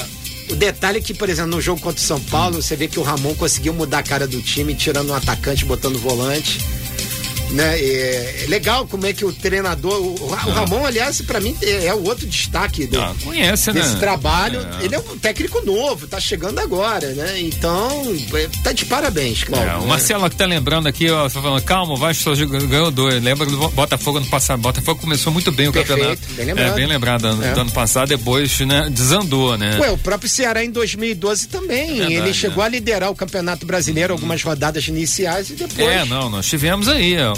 o 0.51 0.57
detalhe 0.57 0.99
é 0.99 1.01
que, 1.01 1.15
por 1.15 1.29
exemplo, 1.29 1.53
no 1.53 1.61
jogo 1.61 1.81
contra 1.81 2.03
o 2.03 2.05
São 2.05 2.21
Paulo, 2.21 2.61
você 2.61 2.75
vê 2.75 2.89
que 2.89 2.99
o 2.99 3.03
Ramon 3.03 3.35
conseguiu 3.35 3.73
mudar 3.73 4.01
a 4.01 4.03
cara 4.03 4.27
do 4.27 4.43
time, 4.43 4.75
tirando 4.75 5.11
um 5.11 5.15
atacante, 5.15 5.65
botando 5.65 5.97
volante 5.99 6.59
né? 7.51 7.79
É, 7.79 8.45
é, 8.45 8.47
legal 8.49 8.87
como 8.87 9.07
é 9.07 9.13
que 9.13 9.25
o 9.25 9.33
treinador, 9.33 10.01
o, 10.01 10.29
o 10.29 10.35
ah. 10.35 10.37
Ramon, 10.37 10.85
aliás, 10.85 11.21
para 11.21 11.41
mim 11.41 11.57
é, 11.63 11.87
é, 11.87 11.95
o 11.95 12.05
outro 12.05 12.27
destaque 12.27 12.87
do, 12.87 13.01
ah, 13.01 13.15
conhece, 13.25 13.73
desse 13.73 13.95
né? 13.95 14.01
trabalho. 14.01 14.67
É. 14.81 14.85
Ele 14.85 14.95
é 14.95 14.99
um 14.99 15.19
técnico 15.19 15.65
novo, 15.65 16.07
tá 16.07 16.21
chegando 16.21 16.59
agora, 16.59 17.09
né? 17.15 17.41
Então, 17.41 18.17
é, 18.35 18.49
tá 18.63 18.73
de 18.73 18.85
parabéns, 18.85 19.45
Cláudio. 19.45 19.71
É, 19.71 19.77
o 19.77 19.81
né? 19.83 19.87
Marcelo 19.87 20.29
que 20.29 20.37
tá 20.37 20.47
lembrando 20.47 20.87
aqui, 20.87 21.11
ó, 21.11 21.29
tá 21.29 21.41
falando, 21.41 21.63
calma, 21.63 21.95
o 21.95 21.97
Vasco 21.97 22.31
ganhou 22.69 22.91
dois. 22.91 23.23
Lembra 23.23 23.47
do 23.47 23.69
Botafogo 23.71 24.21
no 24.21 24.27
passado? 24.27 24.61
Botafogo 24.61 25.01
começou 25.01 25.33
muito 25.33 25.51
bem 25.53 25.69
o 25.69 25.73
Perfeito, 25.73 25.99
campeonato. 25.99 26.23
Bem 26.35 26.47
lembrado. 26.47 26.73
É, 26.73 26.75
bem 26.75 26.87
lembrado 26.87 27.25
ano, 27.27 27.55
do 27.55 27.61
ano 27.61 27.73
passado, 27.73 28.09
depois, 28.09 28.59
né, 28.61 28.89
desandou, 28.91 29.57
né? 29.57 29.79
Ué, 29.81 29.91
o 29.91 29.99
próprio 29.99 30.29
Ceará 30.29 30.65
em 30.65 30.71
2012 30.71 31.49
também. 31.49 31.95
Verdade, 31.95 32.15
ele 32.15 32.35
chegou 32.35 32.63
a 32.63 32.69
liderar 32.69 33.11
o 33.11 33.15
Campeonato 33.15 33.67
Brasileiro, 33.67 34.13
algumas 34.13 34.43
rodadas 34.43 34.87
iniciais 34.89 35.51
e 35.51 35.55
depois. 35.55 35.89
É, 35.89 36.05
não, 36.05 36.29
nós 36.29 36.47
tivemos 36.47 36.89
aí, 36.89 37.17
ó, 37.19 37.38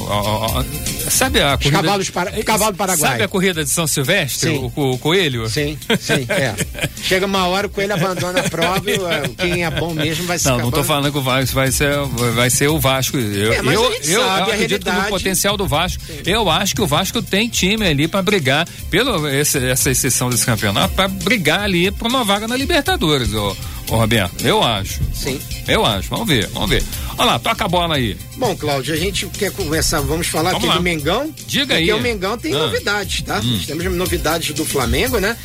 sabe 1.11 1.41
a 1.41 1.57
corrida? 1.57 1.83
Cavalos 1.83 2.11
para, 2.11 2.43
cavalo 2.43 2.77
paraguai. 2.77 3.11
Sabe 3.13 3.23
a 3.23 3.29
corrida 3.29 3.65
de 3.65 3.71
São 3.71 3.87
Silvestre? 3.87 4.51
O, 4.51 4.93
o, 4.93 4.99
coelho? 4.99 5.49
Sim, 5.49 5.79
sim, 5.99 6.27
é. 6.29 6.55
Chega 7.03 7.27
uma 7.27 7.47
hora 7.47 7.67
o 7.67 7.71
coelho 7.71 7.95
abandona 7.95 8.41
a 8.41 8.49
prova 8.49 8.83
e 8.91 9.29
quem 9.37 9.65
é 9.65 9.71
bom 9.71 9.95
mesmo 9.95 10.27
vai 10.27 10.39
ser. 10.39 10.51
Não, 10.51 10.59
não 10.59 10.71
tô 10.71 10.85
falando 10.85 11.11
que 11.11 11.19
o 11.19 11.23
Vasco 11.23 11.55
vai 11.55 11.71
ser, 11.71 11.95
vai 12.35 12.51
ser 12.51 12.69
o 12.69 12.79
Vasco. 12.79 13.17
Eu, 13.17 13.53
é, 13.53 13.59
eu, 13.59 13.65
eu, 13.65 13.93
eu 14.05 14.31
acredito 14.31 14.91
no 14.91 15.05
potencial 15.05 15.57
do 15.57 15.67
Vasco. 15.67 16.03
Sim. 16.05 16.23
Eu 16.27 16.51
acho 16.51 16.75
que 16.75 16.83
o 16.83 16.87
Vasco 16.87 17.23
tem 17.23 17.49
time 17.49 17.87
ali 17.87 18.09
para 18.09 18.23
brigar, 18.23 18.69
pela 18.91 19.31
essa 19.31 19.91
exceção 19.91 20.31
desse 20.31 20.47
campeonato, 20.47 20.95
para 20.95 21.09
brigar 21.09 21.61
ali 21.61 21.91
por 21.91 22.09
uma 22.09 22.25
vaga 22.25 22.47
na 22.47 22.57
Libertadores, 22.57 23.33
ô, 23.33 23.57
ô 23.91 23.97
Roberto. 23.97 24.47
Eu 24.47 24.63
acho. 24.63 25.01
Sim. 25.15 25.41
Eu 25.67 25.85
acho. 25.85 26.09
Vamos 26.09 26.29
ver, 26.29 26.47
vamos 26.49 26.71
ver. 26.71 26.83
Olha 27.19 27.33
lá, 27.33 27.39
toca 27.39 27.65
a 27.65 27.69
bola 27.69 27.97
aí. 27.97 28.17
Bom, 28.37 28.57
Cláudio, 28.57 28.95
a 28.95 28.97
gente 28.97 29.27
quer 29.27 29.53
começar, 29.53 30.01
vamos 30.01 30.27
falar 30.27 30.53
vamos 30.53 30.65
aqui 30.65 30.69
lá. 30.69 30.77
do 30.77 30.83
Mengão. 30.83 31.35
Diga 31.47 31.75
aí. 31.75 31.87
Porque 31.87 32.01
o 32.01 32.03
Mengão 32.03 32.39
tem 32.39 32.55
ah. 32.55 32.59
novidades, 32.59 33.23
tá? 33.23 33.41
Hum. 33.41 33.61
Temos 33.67 33.85
novidades 33.85 34.55
do 34.55 34.65
Flamengo, 34.65 35.19
né? 35.19 35.37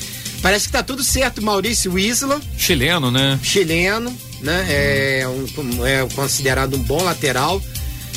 Parece 0.41 0.67
que 0.67 0.73
tá 0.73 0.84
tudo 0.84 1.03
certo, 1.03 1.41
Maurício 1.41 1.97
Isla. 1.97 2.39
Chileno, 2.58 3.10
né? 3.10 3.39
Chileno, 3.41 4.15
né? 4.41 4.65
É, 4.69 5.27
um, 5.27 5.86
é 5.86 6.08
considerado 6.13 6.75
um 6.75 6.84
bom 6.84 7.01
lateral. 7.01 7.62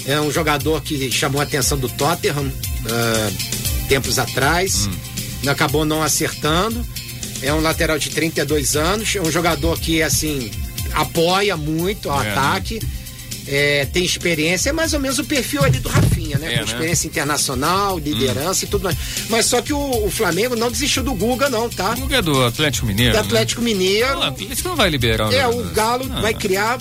É 0.06 0.20
um 0.20 0.30
jogador 0.30 0.80
que 0.82 1.10
chamou 1.10 1.40
a 1.40 1.44
atenção 1.44 1.78
do 1.78 1.88
Tottenham 1.88 2.46
uh, 2.46 3.88
tempos 3.88 4.18
atrás. 4.18 4.86
Hum. 4.86 5.50
Acabou 5.50 5.84
não 5.84 6.02
acertando. 6.02 6.84
É 7.42 7.52
um 7.52 7.60
lateral 7.60 7.98
de 7.98 8.10
32 8.10 8.76
anos. 8.76 9.14
É 9.14 9.20
um 9.20 9.30
jogador 9.30 9.78
que, 9.78 10.02
assim, 10.02 10.50
apoia 10.94 11.56
muito 11.56 12.08
o 12.08 12.20
é, 12.20 12.24
né? 12.24 12.30
ataque. 12.30 12.74
Né? 12.82 12.98
é, 13.50 13.86
tem 13.86 14.04
experiência, 14.04 14.70
é 14.70 14.72
mais 14.72 14.92
ou 14.92 15.00
menos 15.00 15.18
o 15.18 15.24
perfil 15.24 15.64
ali 15.64 15.78
do 15.78 15.88
Rafinha, 15.88 16.38
né? 16.38 16.54
É, 16.54 16.58
Com 16.58 16.64
né? 16.64 16.66
experiência 16.66 17.06
internacional, 17.06 17.98
liderança 17.98 18.64
hum. 18.64 18.68
e 18.68 18.70
tudo 18.70 18.84
mais. 18.84 18.96
Mas 19.30 19.46
só 19.46 19.62
que 19.62 19.72
o, 19.72 20.06
o, 20.06 20.10
Flamengo 20.10 20.54
não 20.54 20.70
desistiu 20.70 21.02
do 21.02 21.14
Guga, 21.14 21.48
não, 21.48 21.68
tá? 21.68 21.92
O 21.92 22.00
Guga 22.00 22.16
é 22.16 22.22
do 22.22 22.44
Atlético 22.44 22.86
Mineiro. 22.86 23.12
Do 23.12 23.16
né? 23.16 23.26
Atlético 23.26 23.62
né? 23.62 23.70
Mineiro. 23.70 24.22
Ah, 24.22 24.34
isso 24.38 24.68
não 24.68 24.76
vai 24.76 24.90
liberar. 24.90 25.32
É, 25.32 25.46
o 25.46 25.64
Galo 25.70 26.06
ah. 26.12 26.20
vai 26.20 26.34
criar 26.34 26.78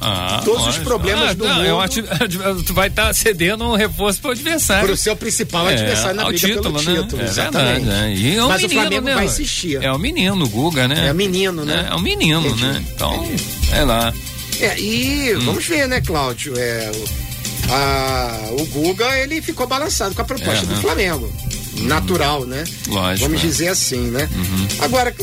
ah, 0.00 0.40
todos 0.44 0.66
os 0.66 0.78
problemas 0.78 1.30
ah, 1.30 1.32
do 1.34 1.44
não, 1.44 1.56
mundo. 1.56 2.62
tu 2.64 2.72
vai 2.72 2.88
estar 2.88 3.08
tá 3.08 3.14
cedendo 3.14 3.64
um 3.64 3.76
reforço 3.76 4.20
para 4.20 4.28
o 4.28 4.32
adversário. 4.32 4.86
Para 4.86 4.94
o 4.94 4.96
seu 4.96 5.14
principal 5.14 5.68
é, 5.68 5.74
adversário 5.74 6.16
na 6.16 6.24
briga 6.24 6.48
título, 6.48 6.62
pelo 6.62 6.94
né? 6.94 7.02
título. 7.02 7.22
É 7.22 7.24
exatamente. 7.26 7.84
Verdade, 7.84 8.22
né? 8.22 8.36
é 8.36 8.44
um 8.44 8.48
Mas 8.48 8.62
menino, 8.62 8.80
o 8.80 8.82
Flamengo 8.82 9.06
né? 9.06 9.14
vai 9.14 9.24
insistir. 9.26 9.82
É 9.82 9.92
o 9.92 9.98
menino, 9.98 10.44
o 10.44 10.48
Guga, 10.48 10.88
né? 10.88 11.08
É 11.08 11.12
o 11.12 11.14
menino, 11.14 11.64
né? 11.64 11.86
É, 11.88 11.92
é 11.92 11.94
o 11.94 12.00
menino, 12.00 12.46
Entendi. 12.46 12.64
né? 12.64 12.84
Então, 12.94 13.28
é 13.72 13.84
lá. 13.84 14.14
É, 14.60 14.80
e 14.80 15.34
hum. 15.36 15.40
vamos 15.40 15.66
ver, 15.66 15.86
né, 15.86 16.00
Cláudio? 16.00 16.54
É, 16.56 16.90
o, 16.94 17.72
a, 17.72 18.48
o 18.58 18.66
Guga, 18.66 19.18
ele 19.18 19.42
ficou 19.42 19.66
balançado 19.66 20.14
com 20.14 20.22
a 20.22 20.24
proposta 20.24 20.64
é, 20.64 20.66
do 20.66 20.74
né? 20.74 20.80
Flamengo. 20.80 21.32
Hum. 21.78 21.86
Natural, 21.86 22.46
né? 22.46 22.64
Lógico. 22.88 23.28
Vamos 23.28 23.44
é. 23.44 23.46
dizer 23.46 23.68
assim, 23.68 24.10
né? 24.10 24.28
Uhum. 24.32 24.68
Agora, 24.80 25.14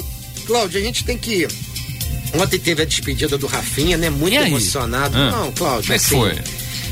Cláudio, 0.45 0.79
a 0.79 0.83
gente 0.83 1.03
tem 1.03 1.17
que. 1.17 1.47
Ontem 2.33 2.59
teve 2.59 2.81
a 2.81 2.85
despedida 2.85 3.37
do 3.37 3.47
Rafinha, 3.47 3.97
né? 3.97 4.09
Muito 4.09 4.35
emocionado. 4.35 5.17
Ah. 5.17 5.31
Não, 5.31 5.51
Cláudio, 5.51 5.83
como 5.83 5.93
é 5.93 5.95
assim. 5.95 6.15
Foi? 6.15 6.35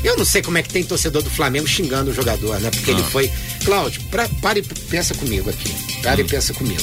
Eu 0.04 0.16
não 0.16 0.24
sei 0.24 0.42
como 0.42 0.58
é 0.58 0.62
que 0.62 0.68
tem 0.68 0.84
torcedor 0.84 1.22
do 1.22 1.30
Flamengo 1.30 1.66
xingando 1.66 2.10
o 2.10 2.14
jogador, 2.14 2.60
né? 2.60 2.70
Porque 2.70 2.90
ah. 2.90 2.94
ele 2.94 3.02
foi. 3.04 3.30
Cláudio, 3.64 4.00
pra, 4.10 4.28
pare 4.40 4.60
e 4.60 4.62
pensa 4.62 5.14
comigo 5.14 5.50
aqui. 5.50 5.72
Pare 6.02 6.22
hum. 6.22 6.26
e 6.26 6.28
pensa 6.28 6.54
comigo. 6.54 6.82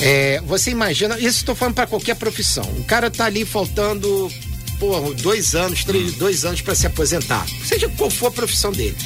É, 0.00 0.42
você 0.46 0.70
imagina, 0.70 1.16
isso 1.18 1.38
estou 1.38 1.54
falando 1.54 1.74
para 1.74 1.86
qualquer 1.86 2.16
profissão. 2.16 2.64
O 2.78 2.84
cara 2.84 3.10
tá 3.10 3.26
ali 3.26 3.44
faltando 3.44 4.30
pô, 4.78 5.14
dois 5.14 5.54
anos, 5.54 5.84
três, 5.84 6.14
dois 6.14 6.44
anos 6.44 6.60
para 6.60 6.74
se 6.74 6.86
aposentar. 6.86 7.46
Seja 7.64 7.88
qual 7.90 8.10
for 8.10 8.26
a 8.26 8.30
profissão 8.30 8.72
dele. 8.72 8.96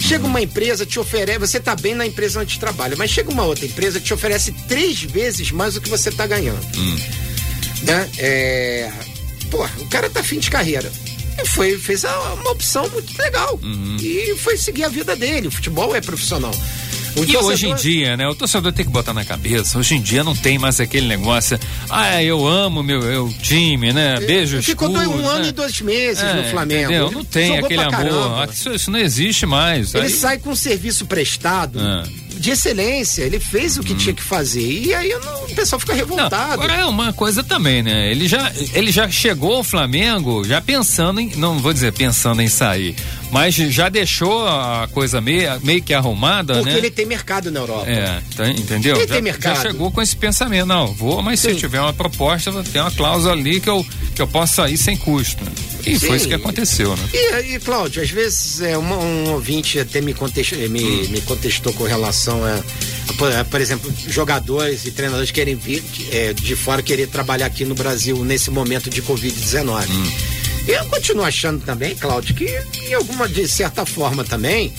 Chega 0.00 0.26
uma 0.26 0.40
empresa, 0.40 0.84
te 0.84 1.00
oferece, 1.00 1.38
você 1.38 1.58
tá 1.58 1.74
bem 1.74 1.94
na 1.94 2.06
empresa 2.06 2.38
onde 2.38 2.58
trabalha, 2.58 2.94
mas 2.96 3.10
chega 3.10 3.30
uma 3.30 3.44
outra 3.44 3.64
empresa 3.64 3.98
que 3.98 4.04
te 4.04 4.12
oferece 4.12 4.52
três 4.68 5.02
vezes 5.02 5.50
mais 5.50 5.74
do 5.74 5.80
que 5.80 5.88
você 5.88 6.10
tá 6.10 6.26
ganhando. 6.26 6.60
Hum. 6.76 6.96
Né? 7.84 8.10
É, 8.18 8.90
pô, 9.50 9.64
o 9.64 9.88
cara 9.88 10.08
tá 10.10 10.22
fim 10.22 10.38
de 10.38 10.50
carreira. 10.50 10.90
E 11.38 11.46
foi, 11.46 11.76
fez 11.78 12.04
uma 12.04 12.50
opção 12.50 12.88
muito 12.90 13.16
legal. 13.18 13.58
Uhum. 13.62 13.96
E 14.00 14.36
foi 14.36 14.56
seguir 14.56 14.84
a 14.84 14.88
vida 14.88 15.16
dele. 15.16 15.48
O 15.48 15.50
futebol 15.50 15.94
é 15.94 16.00
profissional. 16.00 16.54
E 17.16 17.26
torcedor... 17.26 17.44
hoje 17.44 17.68
em 17.68 17.74
dia, 17.74 18.16
né? 18.16 18.26
O 18.28 18.34
torcedor 18.34 18.72
tem 18.72 18.84
que 18.84 18.90
botar 18.90 19.14
na 19.14 19.24
cabeça. 19.24 19.78
Hoje 19.78 19.94
em 19.94 20.00
dia 20.00 20.24
não 20.24 20.34
tem 20.34 20.58
mais 20.58 20.80
aquele 20.80 21.06
negócio. 21.06 21.58
Ah, 21.88 22.22
eu 22.22 22.46
amo 22.46 22.82
meu, 22.82 23.00
meu 23.00 23.32
time, 23.40 23.92
né? 23.92 24.18
Beijo 24.20 24.62
Ficou 24.62 24.88
escuro, 24.88 25.10
um 25.10 25.22
né? 25.22 25.28
ano 25.28 25.46
e 25.46 25.52
dois 25.52 25.80
meses 25.80 26.22
é, 26.22 26.34
no 26.34 26.44
Flamengo. 26.50 26.90
Entendeu? 26.90 27.10
Não 27.10 27.24
tem 27.24 27.58
aquele 27.58 27.82
amor. 27.82 28.48
Isso, 28.52 28.70
isso, 28.72 28.90
não 28.90 28.98
existe 28.98 29.46
mais. 29.46 29.94
Ele 29.94 30.04
Aí... 30.04 30.10
sai 30.10 30.38
com 30.38 30.50
um 30.50 30.56
serviço 30.56 31.06
prestado. 31.06 31.78
É 31.80 32.24
de 32.44 32.50
excelência. 32.50 33.22
Ele 33.22 33.40
fez 33.40 33.78
o 33.78 33.82
que 33.82 33.94
hum. 33.94 33.96
tinha 33.96 34.14
que 34.14 34.22
fazer. 34.22 34.60
E 34.60 34.94
aí 34.94 35.08
não, 35.08 35.44
o 35.44 35.54
pessoal 35.54 35.80
fica 35.80 35.94
revoltado. 35.94 36.34
Não, 36.36 36.52
agora 36.52 36.74
é 36.74 36.84
uma 36.84 37.12
coisa 37.12 37.42
também, 37.42 37.82
né? 37.82 38.10
Ele 38.10 38.28
já, 38.28 38.52
ele 38.74 38.92
já 38.92 39.08
chegou 39.08 39.56
ao 39.56 39.64
Flamengo 39.64 40.44
já 40.44 40.60
pensando 40.60 41.20
em. 41.20 41.34
Não 41.36 41.58
vou 41.58 41.72
dizer 41.72 41.92
pensando 41.92 42.42
em 42.42 42.48
sair, 42.48 42.94
Mas 43.34 43.52
já 43.56 43.88
deixou 43.88 44.46
a 44.46 44.88
coisa 44.92 45.20
meio, 45.20 45.60
meio 45.64 45.82
que 45.82 45.92
arrumada, 45.92 46.54
Porque 46.54 46.70
né? 46.70 46.78
ele 46.78 46.88
tem 46.88 47.04
mercado 47.04 47.50
na 47.50 47.58
Europa. 47.58 47.90
É, 47.90 48.22
tá, 48.36 48.48
entendeu? 48.48 48.94
Ele 48.94 49.08
já, 49.08 49.12
tem 49.14 49.22
mercado. 49.22 49.56
já 49.56 49.62
chegou 49.62 49.90
com 49.90 50.00
esse 50.00 50.14
pensamento, 50.14 50.66
não, 50.66 50.94
vou, 50.94 51.20
mas 51.20 51.40
se 51.40 51.48
Sim. 51.48 51.54
eu 51.54 51.58
tiver 51.58 51.80
uma 51.80 51.92
proposta, 51.92 52.52
tem 52.72 52.80
uma 52.80 52.92
cláusula 52.92 53.32
ali 53.32 53.58
que 53.60 53.68
eu, 53.68 53.84
que 54.14 54.22
eu 54.22 54.28
posso 54.28 54.54
sair 54.54 54.76
sem 54.78 54.96
custo. 54.96 55.42
E 55.84 55.98
foi 55.98 56.10
Sim. 56.10 56.14
isso 56.14 56.28
que 56.28 56.34
aconteceu, 56.34 56.96
né? 56.96 57.08
E, 57.12 57.56
e 57.56 57.58
Cláudio, 57.58 58.00
às 58.04 58.08
vezes 58.08 58.60
é, 58.62 58.78
uma- 58.78 58.98
um 58.98 59.32
ouvinte 59.32 59.80
até 59.80 60.00
me 60.00 60.14
contestou, 60.14 60.56
me, 60.70 60.80
Hum. 60.84 61.08
me 61.10 61.20
contestou 61.22 61.72
com 61.72 61.82
relação 61.84 62.42
a, 62.44 62.54
a, 63.08 63.12
por, 63.14 63.32
a, 63.34 63.44
por 63.44 63.60
exemplo, 63.60 63.92
jogadores 64.08 64.84
e 64.86 64.92
treinadores 64.92 65.32
querem 65.32 65.56
vir 65.56 65.82
é, 66.12 66.32
de 66.32 66.54
fora 66.54 66.82
querer 66.84 67.08
trabalhar 67.08 67.46
aqui 67.46 67.64
no 67.64 67.74
Brasil 67.74 68.24
nesse 68.24 68.48
momento 68.52 68.88
de 68.88 69.02
Covid-19. 69.02 69.88
Hum. 69.90 70.12
Eu 70.66 70.84
continuo 70.86 71.24
achando 71.24 71.64
também, 71.64 71.94
Cláudio, 71.94 72.34
que 72.34 72.46
em 72.88 72.94
alguma 72.94 73.28
de 73.28 73.46
certa 73.48 73.84
forma 73.84 74.24
também. 74.24 74.72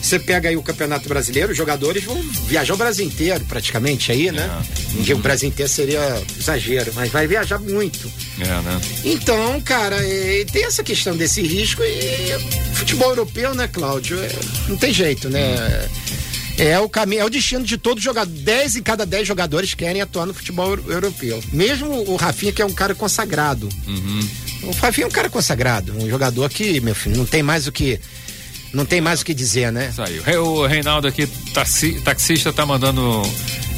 Você 0.00 0.18
pega 0.18 0.48
aí 0.48 0.56
o 0.56 0.62
Campeonato 0.64 1.08
Brasileiro, 1.08 1.52
os 1.52 1.56
jogadores 1.56 2.02
vão 2.02 2.20
viajar 2.48 2.74
o 2.74 2.76
Brasil 2.76 3.06
inteiro, 3.06 3.44
praticamente, 3.44 4.10
aí, 4.10 4.32
né? 4.32 4.50
É. 4.98 5.02
Que 5.04 5.14
o 5.14 5.18
Brasil 5.18 5.48
inteiro 5.48 5.70
seria 5.70 6.20
exagero, 6.36 6.90
mas 6.92 7.08
vai 7.12 7.28
viajar 7.28 7.60
muito. 7.60 8.10
É, 8.40 8.44
né? 8.46 8.80
Então, 9.04 9.60
cara, 9.60 9.94
é, 10.04 10.44
tem 10.50 10.64
essa 10.64 10.82
questão 10.82 11.16
desse 11.16 11.40
risco 11.40 11.82
e 11.84 12.74
futebol 12.74 13.10
europeu, 13.10 13.54
né, 13.54 13.68
Cláudio? 13.68 14.18
É, 14.18 14.32
não 14.66 14.76
tem 14.76 14.92
jeito, 14.92 15.30
né? 15.30 15.88
É 16.58 16.78
o 16.80 16.88
caminho, 16.88 17.22
é 17.22 17.24
o 17.24 17.30
destino 17.30 17.64
de 17.64 17.78
todo 17.78 18.00
jogador. 18.00 18.30
10 18.30 18.76
em 18.76 18.82
cada 18.82 19.06
10 19.06 19.26
jogadores 19.26 19.72
querem 19.72 20.02
atuar 20.02 20.26
no 20.26 20.34
futebol 20.34 20.68
euro- 20.70 20.84
europeu. 20.92 21.42
Mesmo 21.52 21.88
o 22.10 22.16
Rafinha, 22.16 22.52
que 22.52 22.60
é 22.60 22.66
um 22.66 22.72
cara 22.72 22.94
consagrado. 22.94 23.68
O 24.62 24.70
Rafinha 24.72 25.04
é 25.04 25.08
um 25.08 25.10
cara 25.10 25.28
consagrado, 25.28 25.92
um 25.98 26.08
jogador 26.08 26.48
que, 26.50 26.80
meu 26.80 26.94
filho, 26.94 27.16
não 27.16 27.26
tem 27.26 27.42
mais 27.42 27.66
o 27.66 27.72
que. 27.72 27.98
Não 28.72 28.84
tem 28.86 29.00
mais 29.00 29.20
o 29.20 29.24
que 29.24 29.34
dizer, 29.34 29.70
né? 29.70 29.92
Saiu. 29.94 30.22
O 30.44 30.66
Reinaldo 30.66 31.06
aqui, 31.06 31.26
taxi, 31.52 32.00
taxista, 32.02 32.52
tá 32.52 32.64
mandando 32.64 33.20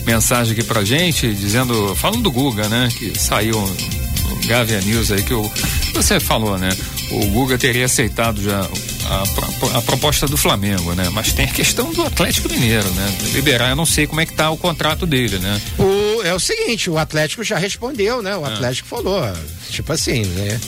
mensagem 0.07 0.53
aqui 0.53 0.63
pra 0.63 0.85
gente, 0.85 1.33
dizendo, 1.35 1.97
falando 1.97 2.23
do 2.23 2.31
Guga, 2.31 2.69
né? 2.69 2.89
Que 2.97 3.19
saiu 3.19 3.59
no 3.61 4.37
Gavia 4.47 4.81
News 4.83 5.11
aí, 5.11 5.23
que 5.23 5.35
o, 5.35 5.51
você 5.95 6.21
falou, 6.21 6.57
né? 6.59 6.69
O 7.11 7.27
Guga 7.27 7.59
teria 7.59 7.87
aceitado 7.87 8.41
já 8.43 8.61
a, 8.61 9.27
pro- 9.59 9.77
a 9.79 9.83
proposta 9.83 10.27
do 10.27 10.37
Flamengo, 10.37 10.93
né? 10.95 11.09
Mas 11.13 11.33
tem 11.33 11.47
a 11.47 11.51
questão 11.53 11.93
do 11.93 12.03
Atlético 12.03 12.49
Mineiro, 12.49 12.89
né? 12.91 13.19
Liberar, 13.33 13.71
eu 13.71 13.77
não 13.77 13.87
sei 13.87 14.07
como 14.07 14.21
é 14.21 14.27
que 14.27 14.33
tá 14.35 14.49
o 14.51 14.57
contrato 14.57 15.07
dele, 15.07 15.39
né? 15.39 15.61
O, 15.79 15.83
é 16.25 16.35
o 16.35 16.41
seguinte, 16.41 16.91
o 16.91 16.99
Atlético 16.99 17.43
já 17.45 17.57
respondeu, 17.59 18.23
né? 18.23 18.37
O 18.37 18.45
Atlético 18.45 18.89
falou, 18.89 19.21
tipo 19.71 19.93
assim, 19.93 20.25
né? 20.25 20.61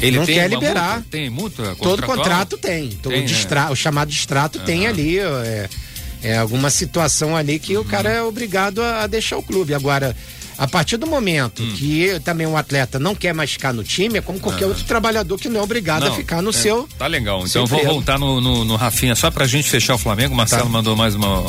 Ele 0.00 0.16
não 0.18 0.24
quer 0.24 0.48
liberar. 0.48 0.94
multa? 0.94 1.06
tem 1.10 1.28
multa 1.30 1.76
Todo 1.76 2.02
contrato 2.04 2.56
tem. 2.56 2.88
Todo 3.02 3.12
Tem, 3.12 3.20
né? 3.20 3.26
distra- 3.26 3.70
O 3.70 3.76
chamado 3.76 4.08
distrato 4.10 4.58
tem 4.60 4.86
ali. 4.86 5.18
É, 5.18 5.68
é 6.22 6.38
alguma 6.38 6.70
situação 6.70 7.36
ali 7.36 7.58
que 7.58 7.76
Uhum. 7.76 7.82
o 7.82 7.84
cara 7.84 8.10
é 8.10 8.22
obrigado 8.22 8.80
a, 8.82 9.02
a 9.02 9.06
deixar 9.06 9.36
o 9.36 9.42
clube. 9.42 9.74
Agora, 9.74 10.16
a 10.56 10.66
partir 10.66 10.96
do 10.96 11.06
momento 11.06 11.62
Hum. 11.62 11.74
que 11.76 12.18
também 12.24 12.46
um 12.46 12.56
atleta 12.56 12.98
não 12.98 13.14
quer 13.14 13.34
mais 13.34 13.50
ficar 13.52 13.72
no 13.74 13.84
time, 13.84 14.18
é 14.18 14.20
como 14.22 14.40
qualquer 14.40 14.66
outro 14.66 14.84
trabalhador 14.84 15.38
que 15.38 15.48
não 15.50 15.60
é 15.60 15.62
obrigado 15.62 16.04
Não, 16.04 16.12
a 16.12 16.16
ficar 16.16 16.40
no 16.40 16.50
é, 16.50 16.52
seu. 16.54 16.88
Tá 16.98 17.06
legal. 17.06 17.44
Então 17.46 17.66
vou 17.66 17.84
voltar 17.84 18.18
no, 18.18 18.40
no, 18.40 18.64
no 18.64 18.76
Rafinha 18.76 19.14
só 19.14 19.30
pra 19.30 19.46
gente 19.46 19.68
fechar 19.68 19.94
o 19.94 19.98
Flamengo. 19.98 20.32
O 20.32 20.36
Marcelo 20.36 20.62
Tá. 20.64 20.68
mandou 20.70 20.96
mais 20.96 21.14
uma, 21.14 21.40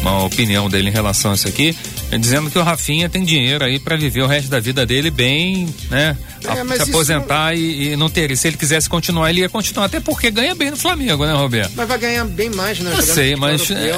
uma 0.00 0.24
opinião 0.24 0.68
dele 0.68 0.88
em 0.88 0.92
relação 0.92 1.32
a 1.32 1.34
isso 1.34 1.46
aqui, 1.48 1.76
é 2.10 2.18
dizendo 2.18 2.50
que 2.50 2.58
o 2.58 2.62
Rafinha 2.62 3.08
tem 3.08 3.24
dinheiro 3.24 3.64
aí 3.64 3.78
pra 3.78 3.96
viver 3.96 4.22
o 4.22 4.26
resto 4.26 4.48
da 4.50 4.58
vida 4.60 4.84
dele 4.86 5.10
bem, 5.10 5.68
né? 5.90 6.16
É, 6.42 6.76
se 6.76 6.82
aposentar 6.90 7.54
e, 7.54 7.92
e 7.92 7.96
não 7.96 8.08
ter. 8.08 8.34
Se 8.34 8.48
ele 8.48 8.56
quisesse 8.56 8.88
continuar, 8.88 9.28
ele 9.28 9.40
ia 9.40 9.48
continuar, 9.48 9.84
até 9.84 10.00
porque 10.00 10.30
ganha 10.30 10.54
bem 10.54 10.70
no 10.70 10.76
Flamengo, 10.76 11.26
né, 11.26 11.34
Roberto? 11.34 11.72
Mas 11.76 11.86
vai 11.86 11.98
ganhar 11.98 12.24
bem 12.24 12.48
mais, 12.48 12.80
né? 12.80 12.92
Eu 12.96 13.02
sei, 13.02 13.36
mas, 13.36 13.70
é, 13.70 13.92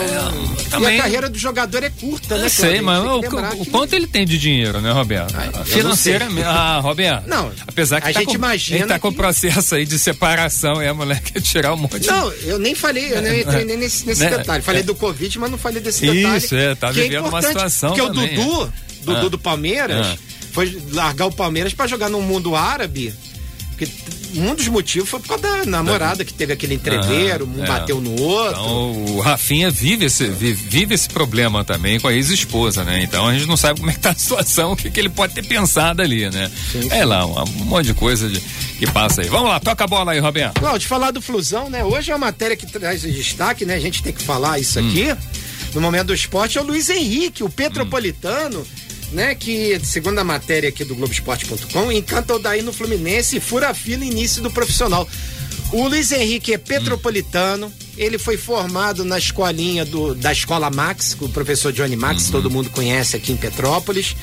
E 0.66 0.68
também- 0.70 0.98
a 0.98 1.02
carreira 1.02 1.30
do 1.30 1.38
jogador 1.38 1.84
é 1.84 1.90
curta, 1.90 2.36
né? 2.36 2.46
Eu 2.46 2.50
sei, 2.50 2.80
mas 2.80 2.98
o, 3.04 3.20
que 3.20 3.28
o 3.28 3.64
que- 3.64 3.70
quanto 3.70 3.92
ele 3.94 4.08
tem 4.08 4.26
de 4.26 4.36
dinheiro, 4.38 4.80
né, 4.80 4.90
Roberto? 4.90 5.32
Não 5.34 5.64
Financeiramente. 5.64 6.46
Ah, 6.46 6.80
Roberto. 6.82 7.28
Não, 7.28 7.52
Apesar 7.66 8.00
que 8.00 8.08
a 8.08 8.12
tá 8.12 8.18
gente 8.18 8.28
com, 8.30 8.34
imagina 8.34 8.78
ele 8.80 8.86
tá 8.88 8.98
com 8.98 9.10
que- 9.10 9.16
processo 9.16 9.74
aí 9.76 9.86
de 9.86 9.98
separação 9.98 10.82
e 10.82 10.88
a 10.88 10.92
mulher 10.94 11.20
quer 11.22 11.40
tirar 11.42 11.72
um 11.74 11.76
monte 11.76 12.06
Não, 12.08 12.32
eu 12.44 12.58
nem 12.58 12.74
falei, 12.74 13.12
eu 13.12 13.22
nem 13.22 13.40
entrei 13.42 13.64
nem 13.64 13.76
nesse, 13.76 14.04
nesse 14.04 14.20
Né? 14.24 14.30
detalhe. 14.38 14.62
Falei 14.64 14.80
É. 14.80 14.84
do 14.84 14.94
Covid, 14.96 15.38
mas 15.38 15.50
não 15.50 15.58
falei 15.58 15.80
desse 15.80 15.91
detalhe. 16.00 16.36
Isso, 16.38 16.54
é, 16.54 16.74
tá 16.74 16.88
é 16.88 16.92
vivendo 16.92 17.18
uma 17.20 17.28
importante, 17.28 17.48
situação 17.52 17.94
Porque 17.94 18.06
também, 18.06 18.38
o 18.38 18.42
Dudu, 18.42 18.72
Dudu 19.04 19.26
Ah. 19.26 19.28
do 19.30 19.38
Palmeiras, 19.38 20.06
Ah. 20.06 20.16
foi 20.52 20.80
largar 20.92 21.26
o 21.26 21.32
Palmeiras 21.32 21.72
pra 21.74 21.86
jogar 21.86 22.08
no 22.08 22.20
mundo 22.22 22.54
árabe. 22.56 23.12
Porque 23.70 23.88
um 24.36 24.54
dos 24.54 24.68
motivos 24.68 25.08
foi 25.08 25.18
por 25.18 25.28
causa 25.28 25.42
da 25.42 25.64
namorada 25.66 26.24
que 26.24 26.32
teve 26.32 26.52
aquele 26.52 26.74
entreveiro, 26.74 27.48
um 27.56 27.64
é. 27.64 27.66
bateu 27.66 28.00
no 28.00 28.20
outro. 28.20 28.52
Então, 28.60 29.04
o 29.16 29.20
Rafinha 29.20 29.70
vive 29.70 30.04
esse, 30.04 30.26
vive, 30.28 30.52
vive 30.68 30.94
esse 30.94 31.08
problema 31.08 31.64
também 31.64 31.98
com 31.98 32.06
a 32.06 32.12
ex-esposa, 32.12 32.84
né? 32.84 33.02
Então 33.02 33.26
a 33.26 33.32
gente 33.32 33.46
não 33.46 33.56
sabe 33.56 33.80
como 33.80 33.90
é 33.90 33.94
que 33.94 33.98
tá 34.00 34.10
a 34.10 34.14
situação, 34.14 34.72
o 34.72 34.76
que, 34.76 34.90
que 34.90 35.00
ele 35.00 35.08
pode 35.08 35.34
ter 35.34 35.44
pensado 35.44 36.00
ali, 36.02 36.30
né? 36.30 36.50
É 36.90 37.04
lá, 37.04 37.26
um, 37.26 37.42
um 37.42 37.64
monte 37.64 37.86
de 37.86 37.94
coisa 37.94 38.28
de- 38.28 38.40
que 38.78 38.86
passa 38.92 39.22
aí. 39.22 39.28
Vamos 39.28 39.48
lá, 39.48 39.58
toca 39.58 39.82
a 39.84 39.86
bola 39.86 40.12
aí, 40.12 40.20
Roberto. 40.20 40.60
Cláudio, 40.60 40.86
falar 40.86 41.10
do 41.10 41.20
Flusão, 41.22 41.68
né? 41.68 41.82
Hoje 41.82 42.12
é 42.12 42.14
uma 42.14 42.26
matéria 42.26 42.56
que 42.56 42.66
traz 42.66 43.00
destaque, 43.02 43.64
né? 43.64 43.74
A 43.74 43.80
gente 43.80 44.02
tem 44.02 44.12
que 44.12 44.22
falar 44.22 44.58
isso 44.60 44.78
Hum. 44.78 44.88
aqui. 44.88 45.16
No 45.74 45.80
momento 45.80 46.08
do 46.08 46.14
esporte 46.14 46.58
é 46.58 46.60
o 46.60 46.64
Luiz 46.64 46.88
Henrique, 46.90 47.42
o 47.42 47.48
Petropolitano, 47.48 48.66
né? 49.12 49.34
Que, 49.34 49.80
segundo 49.84 50.18
a 50.18 50.24
matéria 50.24 50.68
aqui 50.68 50.84
do 50.84 50.94
Globoesporte.com, 50.94 51.90
encanta 51.92 52.34
o 52.34 52.38
daí 52.38 52.62
no 52.62 52.72
Fluminense 52.72 53.36
e 53.36 53.40
fura 53.40 53.70
a 53.70 53.74
fila 53.74 54.04
início 54.04 54.42
do 54.42 54.50
profissional. 54.50 55.08
O 55.72 55.88
Luiz 55.88 56.12
Henrique 56.12 56.52
é 56.52 56.58
petropolitano, 56.58 57.72
ele 57.96 58.18
foi 58.18 58.36
formado 58.36 59.04
na 59.04 59.16
escolinha 59.16 59.86
do, 59.86 60.14
da 60.14 60.30
Escola 60.30 60.70
Max, 60.70 61.14
com 61.14 61.24
o 61.24 61.28
professor 61.30 61.72
Johnny 61.72 61.96
Max, 61.96 62.28
todo 62.28 62.50
mundo 62.50 62.68
conhece 62.68 63.16
aqui 63.16 63.32
em 63.32 63.36
Petrópolis. 63.38 64.14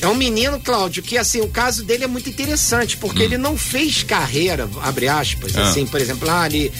É 0.00 0.08
um 0.08 0.14
menino, 0.16 0.58
Cláudio, 0.58 1.00
que 1.00 1.16
assim, 1.16 1.40
o 1.40 1.46
caso 1.46 1.84
dele 1.84 2.02
é 2.02 2.06
muito 2.08 2.28
interessante, 2.28 2.96
porque 2.96 3.22
ele 3.22 3.38
não 3.38 3.56
fez 3.56 4.02
carreira, 4.02 4.68
abre 4.82 5.06
aspas, 5.06 5.56
Ah. 5.56 5.68
assim, 5.70 5.86
por 5.86 6.00
exemplo, 6.00 6.26
lá 6.26 6.42
ali, 6.42 6.72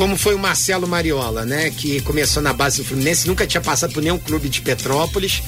como 0.00 0.16
foi 0.16 0.34
o 0.34 0.38
Marcelo 0.38 0.88
Mariola, 0.88 1.44
né, 1.44 1.68
que 1.68 2.00
começou 2.00 2.42
na 2.42 2.54
base 2.54 2.78
do 2.78 2.84
Fluminense, 2.86 3.28
nunca 3.28 3.46
tinha 3.46 3.60
passado 3.60 3.92
por 3.92 4.02
nenhum 4.02 4.16
clube 4.16 4.48
de 4.48 4.62
Petrópolis, 4.62 5.42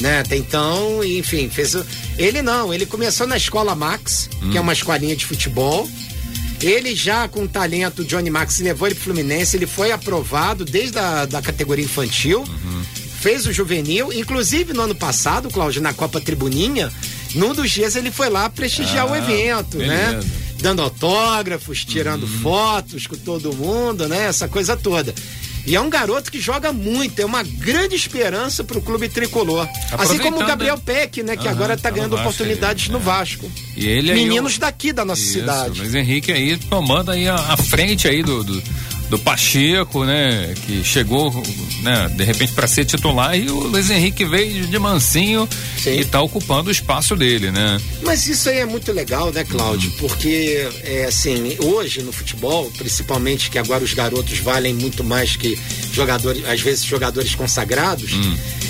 né, 0.00 0.18
até 0.18 0.36
então, 0.36 1.04
enfim, 1.04 1.48
fez 1.48 1.76
o... 1.76 1.86
Ele 2.18 2.42
não, 2.42 2.74
ele 2.74 2.86
começou 2.86 3.24
na 3.24 3.36
Escola 3.36 3.72
Max, 3.76 4.28
que 4.50 4.58
é 4.58 4.60
uma 4.60 4.72
escolinha 4.72 5.14
de 5.14 5.24
futebol, 5.24 5.88
ele 6.60 6.92
já 6.92 7.28
com 7.28 7.46
talento, 7.46 8.02
o 8.02 8.04
Johnny 8.04 8.30
Max 8.30 8.58
levou 8.58 8.88
ele 8.88 8.96
pro 8.96 9.04
Fluminense, 9.04 9.56
ele 9.56 9.66
foi 9.68 9.92
aprovado 9.92 10.64
desde 10.64 10.98
a 10.98 11.24
da 11.24 11.40
categoria 11.40 11.84
infantil, 11.84 12.44
fez 13.20 13.46
o 13.46 13.52
juvenil, 13.52 14.12
inclusive 14.12 14.72
no 14.72 14.82
ano 14.82 14.94
passado, 14.96 15.48
Cláudio, 15.50 15.80
na 15.80 15.94
Copa 15.94 16.20
Tribuninha, 16.20 16.92
num 17.36 17.54
dos 17.54 17.70
dias 17.70 17.94
ele 17.94 18.10
foi 18.10 18.28
lá 18.28 18.50
prestigiar 18.50 19.06
Ah, 19.06 19.12
o 19.12 19.14
evento, 19.14 19.78
né? 19.78 20.20
Dando 20.64 20.80
autógrafos, 20.80 21.84
tirando 21.84 22.26
fotos 22.26 23.06
com 23.06 23.16
todo 23.16 23.52
mundo, 23.54 24.08
né? 24.08 24.24
Essa 24.28 24.48
coisa 24.48 24.74
toda. 24.74 25.14
E 25.66 25.76
é 25.76 25.80
um 25.80 25.90
garoto 25.90 26.32
que 26.32 26.40
joga 26.40 26.72
muito, 26.72 27.20
é 27.20 27.24
uma 27.24 27.42
grande 27.42 27.94
esperança 27.94 28.64
pro 28.64 28.80
clube 28.80 29.10
tricolor. 29.10 29.68
Assim 29.92 30.16
como 30.16 30.38
o 30.38 30.40
Aproveitando, 30.40 30.46
Gabriel 30.48 30.76
né? 30.76 30.82
Peck, 30.86 31.22
né? 31.22 31.36
Que 31.36 31.46
Aham, 31.46 31.50
agora 31.56 31.76
tá 31.76 31.82
tá 31.82 31.90
no 31.90 31.96
ganhando 31.96 32.16
oportunidades 32.16 32.86
aí, 32.86 32.92
no 32.92 32.98
é. 32.98 33.02
Vasco. 33.02 33.52
E 33.76 33.86
ele 33.86 34.14
Meninos 34.14 34.56
o- 34.56 34.60
daqui 34.60 34.90
da 34.90 35.04
nossa 35.04 35.20
Isso, 35.20 35.32
cidade. 35.34 35.80
Luiz 35.80 35.94
Henrique 35.94 36.32
aí 36.32 36.56
tomando 36.56 37.10
aí 37.10 37.28
a, 37.28 37.34
a 37.34 37.56
frente 37.58 38.08
aí 38.08 38.22
do, 38.22 38.42
do, 38.42 38.62
do 39.08 39.18
Pacheco, 39.18 40.04
né? 40.04 40.54
Que 40.66 40.82
chegou, 40.82 41.32
né? 41.82 42.08
De 42.14 42.24
repente 42.24 42.52
para 42.52 42.66
ser 42.66 42.84
titular 42.84 43.36
e 43.38 43.48
o 43.50 43.60
Luiz 43.60 43.90
Henrique 43.90 44.24
veio 44.24 44.66
de 44.66 44.78
mansinho 44.78 45.48
Sim. 45.78 46.00
e 46.00 46.04
tá 46.04 46.20
ocupando 46.20 46.68
o 46.68 46.72
espaço 46.72 47.16
dele, 47.16 47.50
né? 47.50 47.80
Mas 48.02 48.26
isso 48.26 48.48
aí 48.48 48.58
é 48.58 48.66
muito 48.66 48.92
legal, 48.92 49.32
né, 49.32 49.44
Cláudio? 49.44 49.90
Porque, 49.98 50.68
é, 50.82 51.04
assim, 51.04 51.56
hoje 51.60 52.02
no 52.02 52.12
futebol, 52.12 52.70
principalmente 52.76 53.50
que 53.50 53.58
agora 53.58 53.84
os 53.84 53.92
garotos 53.92 54.38
valem 54.38 54.74
muito 54.74 55.04
mais 55.04 55.36
que 55.36 55.58
jogadores, 55.92 56.44
às 56.46 56.60
vezes 56.60 56.84
jogadores 56.84 57.34
consagrados. 57.34 58.12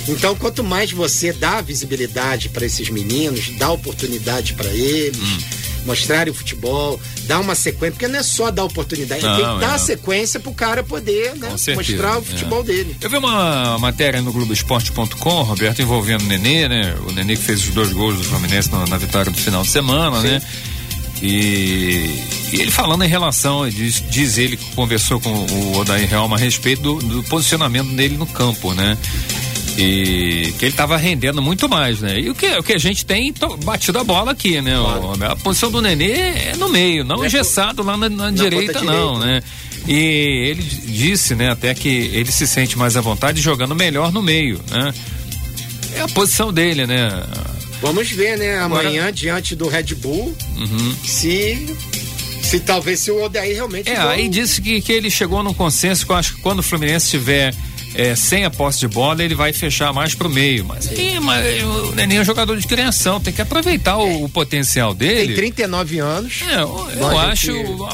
Então, 0.07 0.35
quanto 0.35 0.63
mais 0.63 0.91
você 0.91 1.33
dá 1.33 1.61
visibilidade 1.61 2.49
para 2.49 2.65
esses 2.65 2.89
meninos, 2.89 3.49
dá 3.57 3.71
oportunidade 3.71 4.53
para 4.53 4.69
eles. 4.69 5.64
Mostrarem 5.85 6.31
o 6.31 6.35
futebol, 6.35 6.99
dar 7.23 7.39
uma 7.39 7.55
sequência, 7.55 7.91
porque 7.91 8.07
não 8.07 8.19
é 8.19 8.23
só 8.23 8.49
dar 8.49 8.63
oportunidade, 8.63 9.21
Não, 9.23 9.35
tem 9.35 9.45
que 9.45 9.59
dar 9.59 9.73
é. 9.73 9.75
a 9.75 9.79
sequência 9.79 10.39
pro 10.39 10.53
cara 10.53 10.83
poder 10.83 11.35
né, 11.35 11.49
mostrar 11.75 12.17
o 12.17 12.21
é. 12.21 12.23
futebol 12.23 12.63
dele. 12.63 12.95
Eu 12.99 13.09
vi 13.09 13.17
uma 13.17 13.77
matéria 13.77 14.21
no 14.21 14.33
Globoesporte.com, 14.33 15.43
Roberto, 15.43 15.81
envolvendo 15.81 16.23
o 16.23 16.27
Nenê, 16.27 16.67
né? 16.67 16.95
O 17.07 17.11
Nenê 17.11 17.35
que 17.35 17.43
fez 17.43 17.63
os 17.63 17.73
dois 17.73 17.91
gols 17.93 18.17
do 18.17 18.23
Fluminense 18.23 18.71
na, 18.71 18.85
na 18.87 18.97
vitória 18.97 19.31
do 19.31 19.37
final 19.37 19.63
de 19.63 19.69
semana, 19.69 20.21
né? 20.21 20.41
E, 21.21 22.19
e 22.51 22.61
ele 22.61 22.71
falando 22.71 23.03
em 23.03 23.07
relação, 23.07 23.67
diz, 23.69 24.03
diz 24.09 24.37
ele 24.37 24.57
que 24.57 24.75
conversou 24.75 25.19
com 25.19 25.29
o 25.29 25.77
Odair 25.77 26.11
Helma 26.11 26.35
a 26.35 26.39
respeito 26.39 26.81
do, 26.81 26.95
do 26.95 27.23
posicionamento 27.23 27.89
dele 27.95 28.17
no 28.17 28.27
campo, 28.27 28.73
né? 28.73 28.97
E 29.77 30.53
que 30.57 30.65
ele 30.65 30.71
estava 30.73 30.95
rendendo 30.95 31.41
muito 31.41 31.67
mais, 31.67 31.99
né? 31.99 32.19
E 32.19 32.29
o 32.29 32.35
que, 32.35 32.47
o 32.57 32.63
que 32.63 32.73
a 32.73 32.77
gente 32.77 33.05
tem 33.05 33.33
batido 33.65 33.99
a 33.99 34.03
bola 34.03 34.31
aqui, 34.31 34.61
né? 34.61 34.79
O- 34.79 35.13
a 35.25 35.35
posição 35.35 35.69
do 35.69 35.81
Nenê 35.81 36.11
é 36.11 36.53
no 36.57 36.69
meio, 36.69 37.03
não 37.03 37.23
É 37.23 37.27
engessado 37.27 37.83
lá 37.83 37.97
na, 37.97 38.07
na 38.09 38.31
direita, 38.31 38.79
ponta 38.79 38.85
não, 38.85 39.19
direita. 39.19 39.25
né? 39.41 39.43
E 39.87 40.49
ele 40.49 40.63
disse, 40.63 41.35
né, 41.35 41.51
até 41.51 41.73
que 41.75 41.89
ele 41.89 42.31
se 42.31 42.47
sente 42.47 42.77
mais 42.77 42.95
à 42.97 43.01
vontade 43.01 43.39
jogando 43.41 43.75
melhor 43.75 44.11
no 44.11 44.21
meio, 44.21 44.59
né? 44.71 44.93
É 45.95 46.01
a 46.01 46.07
posição 46.07 46.51
dele, 46.53 46.87
né? 46.87 47.09
Vamos 47.81 48.09
ver, 48.09 48.37
né? 48.37 48.57
Amanhã, 48.59 49.01
Agora... 49.01 49.11
diante 49.11 49.55
do 49.55 49.67
Red 49.67 49.93
Bull, 49.95 50.35
uhum. 50.57 50.95
se 51.03 51.75
se 52.41 52.59
talvez 52.59 52.99
se 52.99 53.11
o 53.11 53.23
Odair 53.23 53.55
realmente. 53.55 53.89
É, 53.89 53.97
aí 53.97 54.27
disse 54.29 54.61
que, 54.61 54.79
que 54.79 54.91
ele 54.93 55.09
chegou 55.09 55.43
num 55.43 55.53
consenso 55.53 56.05
que 56.05 56.11
eu 56.11 56.15
acho 56.15 56.35
que 56.35 56.41
quando 56.41 56.59
o 56.59 56.63
Fluminense 56.63 57.09
tiver 57.09 57.53
é, 57.95 58.15
sem 58.15 58.45
a 58.45 58.49
posse 58.49 58.79
de 58.79 58.87
bola, 58.87 59.23
ele 59.23 59.35
vai 59.35 59.53
fechar 59.53 59.93
mais 59.93 60.13
pro 60.13 60.29
meio. 60.29 60.65
Mas, 60.65 60.91
ih, 60.91 61.19
mas 61.19 61.63
o 61.63 61.95
Neném 61.95 62.17
é 62.17 62.21
um 62.21 62.25
jogador 62.25 62.57
de 62.57 62.67
criação, 62.67 63.19
tem 63.19 63.33
que 63.33 63.41
aproveitar 63.41 63.97
o, 63.97 64.25
o, 64.25 64.29
potencial 64.29 64.93
dele. 64.93 65.27
Tem 65.27 65.51
39 65.53 65.99
anos. 65.99 66.41
É, 66.49 66.61
eu, 66.61 66.89
eu 66.97 67.19
acho 67.19 67.53
que... 67.53 67.59
uma, 67.59 67.93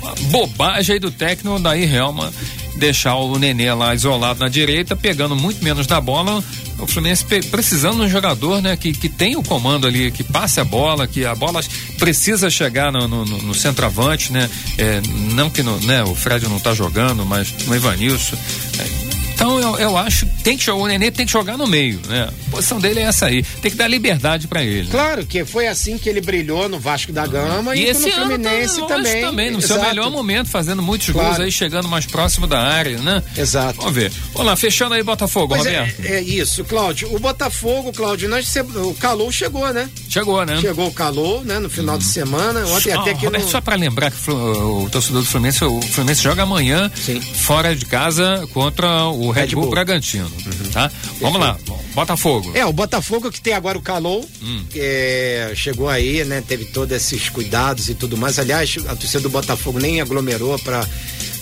uma 0.00 0.14
bobagem 0.30 0.94
aí 0.94 1.00
do 1.00 1.10
técnico 1.10 1.58
daí 1.58 1.84
Helma 1.84 2.32
deixar 2.76 3.14
o 3.16 3.38
Nenê 3.38 3.72
lá 3.72 3.94
isolado 3.94 4.40
na 4.40 4.48
direita, 4.48 4.96
pegando 4.96 5.36
muito 5.36 5.62
menos 5.62 5.86
da 5.86 6.00
bola. 6.00 6.42
O 6.78 6.86
Fluminense 6.86 7.24
precisando 7.24 7.98
de 7.98 8.02
um 8.02 8.08
jogador, 8.08 8.60
né, 8.60 8.76
que, 8.76 8.92
que 8.92 9.08
tem 9.08 9.36
o 9.36 9.42
comando 9.42 9.86
ali, 9.86 10.10
que 10.10 10.24
passe 10.24 10.58
a 10.58 10.64
bola, 10.64 11.06
que 11.06 11.24
a 11.24 11.34
bola 11.34 11.60
precisa 11.98 12.50
chegar 12.50 12.90
no, 12.90 13.06
no, 13.06 13.24
no 13.24 13.54
centroavante, 13.54 14.32
né? 14.32 14.50
É, 14.78 15.00
não 15.32 15.48
que 15.48 15.62
no, 15.62 15.78
né, 15.80 16.02
o 16.02 16.14
Fred 16.14 16.48
não 16.48 16.56
está 16.56 16.74
jogando, 16.74 17.24
mas 17.24 17.52
no 17.66 17.76
Ivanilson. 17.76 18.36
É, 18.78 19.11
então 19.42 19.60
eu, 19.60 19.78
eu 19.78 19.96
acho 19.96 20.26
que 20.26 20.42
tem 20.42 20.56
que 20.56 20.64
jogar, 20.64 20.82
o 20.82 20.86
Nenê 20.86 21.10
tem 21.10 21.26
que 21.26 21.32
jogar 21.32 21.58
no 21.58 21.66
meio, 21.66 22.00
né? 22.06 22.28
A 22.46 22.50
posição 22.50 22.78
dele 22.78 23.00
é 23.00 23.04
essa 23.04 23.26
aí. 23.26 23.42
Tem 23.42 23.70
que 23.70 23.76
dar 23.76 23.88
liberdade 23.88 24.46
para 24.46 24.62
ele. 24.62 24.88
Claro 24.88 25.26
que 25.26 25.44
foi 25.44 25.66
assim 25.66 25.98
que 25.98 26.08
ele 26.08 26.20
brilhou 26.20 26.68
no 26.68 26.78
Vasco 26.78 27.12
da 27.12 27.26
Gama 27.26 27.74
e, 27.74 27.80
e 27.80 27.84
esse 27.86 28.06
no 28.06 28.12
Fluminense 28.12 28.80
tá, 28.80 28.86
também. 28.86 29.22
também. 29.22 29.50
No 29.50 29.58
Exato. 29.58 29.80
seu 29.80 29.88
melhor 29.88 30.10
momento, 30.10 30.48
fazendo 30.48 30.80
muitos 30.80 31.10
claro. 31.10 31.28
gols 31.28 31.40
aí, 31.40 31.50
chegando 31.50 31.88
mais 31.88 32.06
próximo 32.06 32.46
da 32.46 32.60
área, 32.60 32.98
né? 32.98 33.22
Exato. 33.36 33.78
Vamos 33.80 33.94
ver. 33.94 34.12
Vamos 34.32 34.46
lá, 34.46 34.56
fechando 34.56 34.94
aí 34.94 35.02
Botafogo, 35.02 35.54
pois 35.54 35.66
é, 35.66 35.80
Roberto. 35.80 36.04
É, 36.04 36.12
é, 36.14 36.20
isso, 36.22 36.64
Cláudio. 36.64 37.14
O 37.14 37.18
Botafogo, 37.18 37.92
Cláudio, 37.92 38.28
nós, 38.28 38.54
o 38.56 38.94
calor 38.94 39.32
chegou, 39.32 39.72
né? 39.72 39.88
Chegou, 40.08 40.44
né? 40.44 40.58
Chegou 40.60 40.86
o 40.86 40.92
calor, 40.92 41.44
né? 41.44 41.58
No 41.58 41.68
final 41.68 41.96
hum. 41.96 41.98
de 41.98 42.04
semana. 42.04 42.60
Ontem 42.66 42.92
só, 42.92 43.00
até 43.00 43.14
que. 43.14 43.24
Roberto, 43.24 43.44
no... 43.44 43.50
Só 43.50 43.60
para 43.60 43.76
lembrar 43.76 44.10
que 44.10 44.30
o, 44.30 44.84
o, 44.84 44.90
torcedor 44.90 45.22
do 45.22 45.26
Fluminense, 45.26 45.64
o 45.64 45.80
Fluminense 45.80 46.22
joga 46.22 46.42
amanhã 46.42 46.90
Sim. 46.94 47.20
fora 47.20 47.74
de 47.74 47.84
casa 47.86 48.46
contra 48.52 49.06
o 49.06 49.31
Red, 49.32 49.42
Red 49.42 49.48
Bull, 49.48 49.62
Bull 49.62 49.70
Bragantino. 49.70 50.26
Uhum. 50.26 50.70
Tá? 50.70 50.90
Vamos 51.20 51.40
lá, 51.40 51.58
Botafogo. 51.94 52.52
É, 52.54 52.64
o 52.64 52.72
Botafogo 52.72 53.30
que 53.30 53.40
tem 53.40 53.52
agora 53.52 53.76
o 53.76 53.82
Calou, 53.82 54.28
hum. 54.42 54.64
é, 54.74 55.52
chegou 55.54 55.88
aí, 55.88 56.24
né? 56.24 56.42
Teve 56.46 56.66
todos 56.66 56.96
esses 56.96 57.28
cuidados 57.28 57.88
e 57.88 57.94
tudo 57.94 58.16
mais. 58.16 58.38
Aliás, 58.38 58.76
a 58.86 58.96
torcida 58.96 59.20
do 59.20 59.30
Botafogo 59.30 59.78
nem 59.78 60.00
aglomerou 60.00 60.58
para 60.58 60.86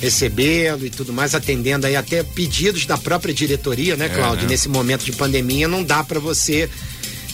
recebê-lo 0.00 0.86
e 0.86 0.90
tudo 0.90 1.12
mais, 1.12 1.34
atendendo 1.34 1.86
aí 1.86 1.94
até 1.94 2.22
pedidos 2.22 2.86
da 2.86 2.96
própria 2.96 3.34
diretoria, 3.34 3.96
né, 3.96 4.08
Cláudio? 4.08 4.40
É, 4.40 4.42
né? 4.42 4.48
Nesse 4.48 4.68
momento 4.68 5.04
de 5.04 5.12
pandemia, 5.12 5.68
não 5.68 5.84
dá 5.84 6.02
para 6.02 6.18
você 6.18 6.68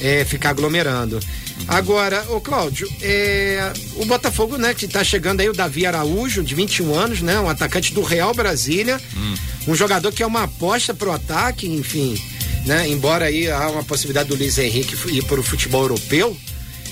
é, 0.00 0.24
ficar 0.24 0.50
aglomerando. 0.50 1.20
Agora, 1.68 2.24
ô 2.28 2.40
Cláudio, 2.40 2.88
é, 3.00 3.72
o 3.96 4.04
Botafogo, 4.04 4.56
né, 4.56 4.74
que 4.74 4.87
tá 4.87 5.02
chegando 5.02 5.40
aí 5.40 5.48
o 5.48 5.52
Davi 5.52 5.87
Araújo, 5.87 6.42
de 6.42 6.54
21 6.54 6.94
anos, 6.94 7.20
né, 7.22 7.40
um 7.40 7.48
atacante 7.48 7.92
do 7.92 8.02
Real 8.02 8.32
Brasília, 8.35 9.00
hum. 9.16 9.35
um 9.68 9.74
jogador 9.74 10.12
que 10.12 10.22
é 10.22 10.26
uma 10.26 10.44
aposta 10.44 10.94
pro 10.94 11.11
ataque, 11.11 11.66
enfim, 11.66 12.20
né, 12.64 12.88
embora 12.88 13.26
aí 13.26 13.50
há 13.50 13.68
uma 13.68 13.82
possibilidade 13.82 14.28
do 14.28 14.37
Luiz 14.37 14.59
Henrique 14.59 14.96
ir 15.11 15.24
para 15.24 15.40
o 15.40 15.42
futebol 15.42 15.82
europeu, 15.82 16.37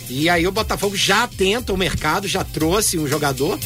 e 0.08 0.28
aí 0.28 0.46
o 0.46 0.52
Botafogo 0.52 0.96
já 0.96 1.26
tenta 1.28 1.72
o 1.72 1.76
mercado, 1.76 2.26
já 2.26 2.42
trouxe 2.42 2.98
um 2.98 3.06
jogador, 3.06 3.58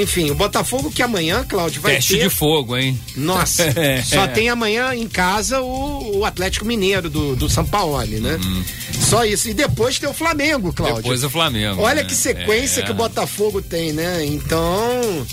enfim, 0.00 0.30
o 0.30 0.34
Botafogo 0.34 0.90
que 0.90 1.02
amanhã, 1.02 1.44
Cláudio, 1.44 1.80
vai 1.80 1.96
Teste 1.96 2.16
ter... 2.16 2.24
de 2.24 2.30
fogo, 2.30 2.76
hein? 2.76 2.98
Nossa, 3.16 3.64
só 4.04 4.28
tem 4.28 4.48
amanhã 4.48 4.94
em 4.94 5.08
casa 5.08 5.60
o, 5.60 6.18
o 6.18 6.24
Atlético 6.24 6.64
Mineiro 6.64 7.10
do, 7.10 7.34
do 7.34 7.48
São 7.48 7.64
Paulo, 7.64 7.98
né? 8.06 8.38
Uhum. 8.42 8.64
Só 9.08 9.24
isso. 9.24 9.48
E 9.48 9.54
depois 9.54 9.98
tem 9.98 10.08
o 10.08 10.14
Flamengo, 10.14 10.72
Cláudio. 10.72 11.02
Depois 11.02 11.24
o 11.24 11.30
Flamengo. 11.30 11.82
Olha 11.82 12.02
né? 12.02 12.08
que 12.08 12.14
sequência 12.14 12.80
é. 12.80 12.84
que 12.84 12.92
o 12.92 12.94
Botafogo 12.94 13.60
tem, 13.60 13.92
né? 13.92 14.24
Então, 14.24 15.26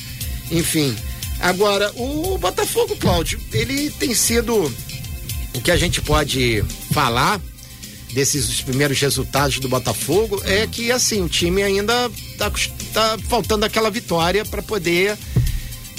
enfim. 0.51 0.95
Agora, 1.39 1.91
o 1.95 2.37
Botafogo, 2.37 2.95
Cláudio, 2.95 3.39
ele 3.53 3.89
tem 3.91 4.15
sido 4.15 4.71
o 5.53 5.61
que 5.61 5.69
a 5.69 5.77
gente 5.77 6.01
pode 6.01 6.63
falar 6.91 7.39
desses 8.15 8.61
primeiros 8.61 8.97
resultados 9.01 9.59
do 9.59 9.67
Botafogo 9.67 10.41
é 10.45 10.65
que 10.65 10.89
assim 10.89 11.21
o 11.21 11.27
time 11.27 11.61
ainda 11.61 12.09
tá, 12.37 12.49
tá 12.93 13.17
faltando 13.27 13.65
aquela 13.65 13.91
vitória 13.91 14.45
para 14.45 14.61
poder 14.61 15.17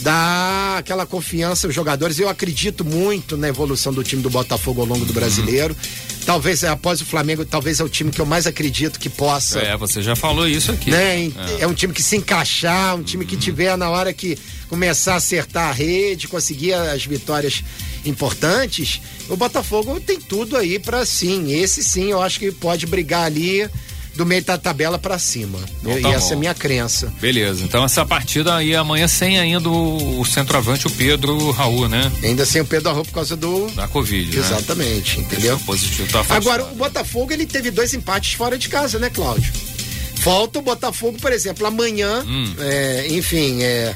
dar 0.01 0.79
aquela 0.79 1.05
confiança 1.05 1.67
aos 1.67 1.75
jogadores. 1.75 2.19
Eu 2.19 2.29
acredito 2.31 2.87
muito 2.87 3.37
na 3.37 3.49
evolução 3.49 3.93
do 3.93 4.03
time 4.03 4.23
do 4.23 4.31
Botafogo 4.31 4.81
ao 4.81 4.87
longo 4.87 5.05
do 5.05 5.13
brasileiro. 5.13 5.77
Talvez 6.25 6.65
após 6.65 7.03
o 7.03 7.05
Flamengo, 7.05 7.45
talvez 7.45 7.81
é 7.81 7.85
o 7.85 7.89
time 7.89 8.11
que 8.11 8.21
eu 8.21 8.27
mais 8.27 8.47
acredito 8.47 8.99
que 8.99 9.11
possa. 9.11 9.59
É, 9.61 9.77
você 9.77 10.01
já 10.01 10.17
falou 10.17 10.49
isso 10.49 10.73
aqui. 10.73 10.91
Né? 10.91 11.27
É. 11.27 11.33
é 11.61 11.67
um 11.67 11.75
time 11.75 11.93
que 11.93 12.03
se 12.03 12.17
encaixar, 12.17 12.97
um 12.97 13.03
time 13.03 13.27
que 13.27 13.37
tiver 13.37 13.77
na 13.77 13.91
hora 13.91 14.13
que 14.13 14.39
começar 14.69 15.15
a 15.15 15.17
acertar 15.17 15.69
a 15.69 15.73
rede, 15.73 16.29
conseguir 16.29 16.73
as 16.73 17.05
vitórias 17.05 17.63
importantes, 18.07 19.01
o 19.29 19.37
Botafogo 19.37 20.01
tem 20.01 20.21
tudo 20.21 20.57
aí 20.57 20.79
para 20.79 21.05
sim. 21.05 21.53
Esse 21.53 21.83
sim, 21.83 22.11
eu 22.11 22.23
acho 22.23 22.39
que 22.39 22.53
pode 22.53 22.87
brigar 22.87 23.25
ali 23.25 23.69
do 24.17 24.25
meio 24.25 24.43
da 24.43 24.57
tabela 24.57 24.99
para 24.99 25.19
cima. 25.19 25.59
Então, 25.81 26.01
tá 26.01 26.09
e 26.09 26.13
essa 26.13 26.33
é 26.33 26.37
a 26.37 26.39
minha 26.39 26.55
crença. 26.55 27.13
Beleza. 27.21 27.63
Então 27.63 27.85
essa 27.85 28.05
partida 28.05 28.57
aí 28.57 28.75
amanhã 28.75 29.07
sem 29.07 29.39
ainda 29.39 29.69
o, 29.69 30.21
o 30.21 30.25
centroavante, 30.25 30.87
o 30.87 30.91
Pedro 30.91 31.51
Raul, 31.51 31.89
né? 31.89 32.11
Ainda 32.23 32.45
sem 32.47 32.63
o 32.63 32.65
Pedro 32.65 32.93
Raul 32.93 33.05
por 33.05 33.13
causa 33.13 33.37
do. 33.37 33.71
Da 33.73 33.87
Covid. 33.87 34.35
Né? 34.35 34.43
Exatamente, 34.43 35.19
né? 35.19 35.25
entendeu? 35.25 35.59
Positivo 35.61 36.11
tá 36.11 36.25
Agora, 36.35 36.65
o 36.65 36.75
Botafogo 36.75 37.33
ele 37.33 37.47
teve 37.47 37.71
dois 37.71 37.93
empates 37.93 38.35
fora 38.35 38.59
de 38.59 38.69
casa, 38.69 38.99
né, 38.99 39.11
Cláudio? 39.11 39.53
Falta 40.17 40.59
o 40.59 40.63
Botafogo, 40.63 41.19
por 41.21 41.33
exemplo, 41.33 41.67
amanhã, 41.67 42.25
hum. 42.27 42.55
é, 42.59 43.07
enfim, 43.11 43.63
é 43.63 43.95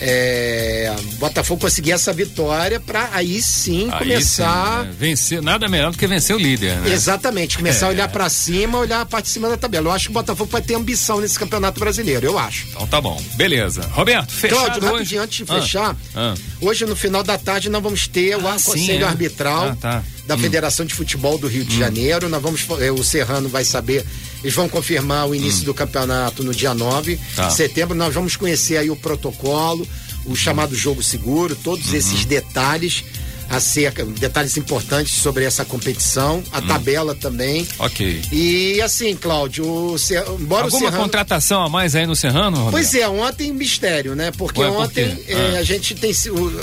é, 0.00 0.94
Botafogo 1.18 1.60
conseguir 1.60 1.92
essa 1.92 2.12
vitória 2.12 2.80
para 2.80 3.10
aí 3.12 3.40
sim 3.42 3.88
aí 3.92 3.98
começar 3.98 4.80
sim, 4.80 4.86
né? 4.86 4.94
vencer 4.98 5.42
nada 5.42 5.68
melhor 5.68 5.92
do 5.92 5.98
que 5.98 6.06
vencer 6.06 6.34
o 6.34 6.38
líder 6.38 6.76
né? 6.76 6.92
exatamente 6.92 7.58
começar 7.58 7.86
é. 7.86 7.88
a 7.88 7.92
olhar 7.92 8.08
para 8.08 8.28
cima 8.28 8.78
olhar 8.78 9.02
a 9.02 9.06
parte 9.06 9.26
de 9.26 9.32
cima 9.32 9.48
da 9.48 9.56
tabela 9.56 9.88
eu 9.88 9.92
acho 9.92 10.06
que 10.06 10.10
o 10.10 10.14
Botafogo 10.14 10.50
vai 10.50 10.62
ter 10.62 10.74
ambição 10.74 11.20
nesse 11.20 11.38
campeonato 11.38 11.78
brasileiro 11.78 12.26
eu 12.26 12.38
acho 12.38 12.66
então 12.68 12.86
tá 12.86 13.00
bom 13.00 13.20
beleza 13.34 13.82
Roberto 13.92 14.32
fechado 14.32 14.60
Cláudio, 14.60 14.82
hoje 14.82 14.92
rapidinho, 14.92 15.22
antes 15.22 15.46
de 15.46 15.52
ah, 15.52 15.60
fechar 15.60 15.96
ah. 16.14 16.34
hoje 16.60 16.86
no 16.86 16.96
final 16.96 17.22
da 17.22 17.36
tarde 17.36 17.68
nós 17.68 17.82
vamos 17.82 18.08
ter 18.08 18.36
o 18.36 18.48
ah, 18.48 18.52
conselho 18.52 19.04
é. 19.04 19.08
arbitral 19.08 19.68
ah, 19.68 19.76
tá. 19.80 20.02
Da 20.30 20.36
hum. 20.36 20.38
Federação 20.38 20.86
de 20.86 20.94
Futebol 20.94 21.36
do 21.38 21.48
Rio 21.48 21.64
de 21.64 21.74
hum. 21.74 21.78
Janeiro 21.80 22.28
nós 22.28 22.40
vamos 22.40 22.64
é, 22.80 22.92
o 22.92 23.02
Serrano 23.02 23.48
vai 23.48 23.64
saber 23.64 24.06
eles 24.44 24.54
vão 24.54 24.68
confirmar 24.68 25.28
o 25.28 25.34
início 25.34 25.62
hum. 25.62 25.64
do 25.64 25.74
campeonato 25.74 26.44
no 26.44 26.54
dia 26.54 26.72
9 26.72 27.18
tá. 27.34 27.48
de 27.48 27.54
setembro. 27.54 27.96
Nós 27.96 28.14
vamos 28.14 28.36
conhecer 28.36 28.76
aí 28.76 28.88
o 28.88 28.96
protocolo, 28.96 29.86
o 30.24 30.36
chamado 30.36 30.74
jogo 30.74 31.02
seguro, 31.02 31.56
todos 31.56 31.90
uhum. 31.90 31.96
esses 31.96 32.24
detalhes 32.24 33.04
acerca, 33.50 34.04
detalhes 34.04 34.56
importantes 34.56 35.14
sobre 35.14 35.44
essa 35.44 35.64
competição, 35.64 36.42
a 36.52 36.60
hum. 36.60 36.66
tabela 36.68 37.14
também. 37.16 37.66
Ok. 37.80 38.22
E 38.30 38.80
assim, 38.80 39.16
Cláudio, 39.16 39.64
o 39.64 39.96
embora 40.38 40.64
Alguma 40.64 40.66
o 40.66 40.70
Serrano... 40.70 41.02
contratação 41.02 41.62
a 41.62 41.68
mais 41.68 41.96
aí 41.96 42.06
no 42.06 42.14
Serrano? 42.14 42.56
Roberto? 42.56 42.70
Pois 42.70 42.94
é, 42.94 43.08
ontem 43.08 43.52
mistério, 43.52 44.14
né? 44.14 44.30
Porque 44.30 44.60
Ué, 44.60 44.68
ontem 44.68 45.16
por 45.16 45.32
é, 45.32 45.56
ah. 45.56 45.58
a 45.58 45.62
gente 45.64 45.96
tem 45.96 46.12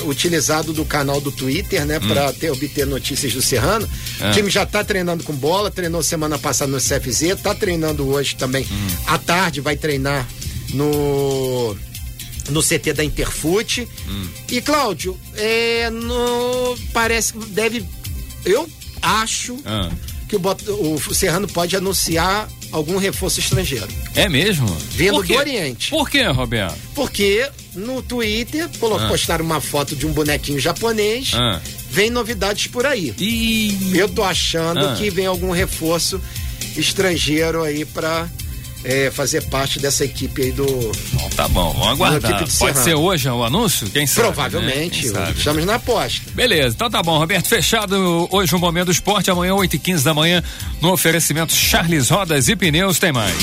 utilizado 0.06 0.71
do 0.71 0.86
canal 0.86 1.19
do 1.19 1.32
Twitter, 1.32 1.86
né? 1.86 2.00
Hum. 2.02 2.08
Pra 2.08 2.32
ter, 2.32 2.52
obter 2.52 2.88
notícias 2.88 3.34
do 3.34 3.41
Serrano. 3.41 3.88
Ah. 4.21 4.30
O 4.30 4.32
time 4.32 4.50
já 4.50 4.65
tá 4.65 4.82
treinando 4.84 5.23
com 5.26 5.34
bola, 5.34 5.69
treinou 5.69 6.02
semana 6.02 6.39
passada 6.39 6.71
no 6.71 6.78
CFZ, 6.78 7.41
tá 7.43 7.54
treinando 7.54 8.08
hoje 8.08 8.36
também. 8.36 8.63
Hum. 8.63 8.88
À 9.08 9.17
tarde 9.17 9.60
vai 9.60 9.76
treinar 9.76 10.26
no 10.73 11.76
no 12.50 12.62
CT 12.62 12.94
da 12.94 13.04
Interfute. 13.04 13.88
Hum. 14.08 14.28
E 14.50 14.62
Cláudio, 14.62 15.18
é, 15.36 15.90
no, 15.90 16.78
parece 16.94 17.34
que 17.34 17.46
deve. 17.48 17.86
Eu 18.46 18.70
acho 19.02 19.58
ah. 19.66 19.90
que 20.28 20.36
o, 20.36 20.94
o 20.94 21.14
Serrano 21.14 21.48
pode 21.48 21.76
anunciar 21.76 22.48
algum 22.72 22.98
reforço 22.98 23.40
estrangeiro. 23.40 23.88
É 24.16 24.28
mesmo? 24.28 24.68
Vindo 24.92 25.22
do 25.22 25.34
Oriente. 25.34 25.90
Por 25.90 26.10
quê, 26.10 26.26
Roberto? 26.26 26.78
Porque 26.94 27.50
no 27.76 28.02
Twitter 28.02 28.66
ah. 28.66 29.08
postaram 29.08 29.46
uma 29.46 29.62
foto 29.62 29.96
de 29.96 30.06
um 30.06 30.12
bonequinho 30.12 30.60
japonês. 30.60 31.32
Ah. 31.34 31.62
Vem 31.90 32.10
novidades 32.10 32.68
por 32.68 32.86
aí. 32.86 33.14
E... 33.18 33.98
Eu 33.98 34.10
tô 34.10 34.24
achando 34.24 34.86
ah. 34.86 34.96
que 34.96 35.10
vem 35.10 35.26
algum 35.26 35.52
reforço 35.52 36.22
estrangeiro 36.76 37.64
aí 37.64 37.86
para 37.86 38.30
é, 38.88 39.12
fazer 39.12 39.43
parte 39.43 39.80
dessa 39.80 40.06
equipe 40.06 40.41
aí 40.43 40.52
do. 40.54 40.65
Bom, 40.65 41.30
tá 41.36 41.45
bom, 41.50 41.73
vamos 41.73 41.89
aguardar. 41.89 42.45
Pode 42.58 42.80
ser 42.80 42.95
hoje 42.95 43.28
o 43.30 43.43
anúncio? 43.43 43.89
Quem 43.89 44.08
sabe? 44.08 44.28
Provavelmente, 44.28 45.10
né? 45.10 45.26
Quem 45.26 45.36
estamos 45.36 45.65
na 45.65 45.76
aposta. 45.76 46.32
Beleza, 46.32 46.73
então 46.73 46.89
tá 46.89 47.04
bom, 47.04 47.17
Roberto. 47.17 47.47
Fechado 47.47 48.30
hoje 48.32 48.56
o 48.56 48.60
Momento 48.60 48.86
do 48.86 48.91
Esporte, 48.93 49.30
amanhã, 49.30 49.54
8h15 49.56 50.04
da 50.04 50.13
manhã, 50.13 50.41
no 50.80 50.93
oferecimento 50.93 51.52
Charles 51.52 52.10
Rodas 52.10 52.47
e 52.47 52.56
Pneus, 52.56 52.97
tem 52.97 53.12
mais. 53.12 53.36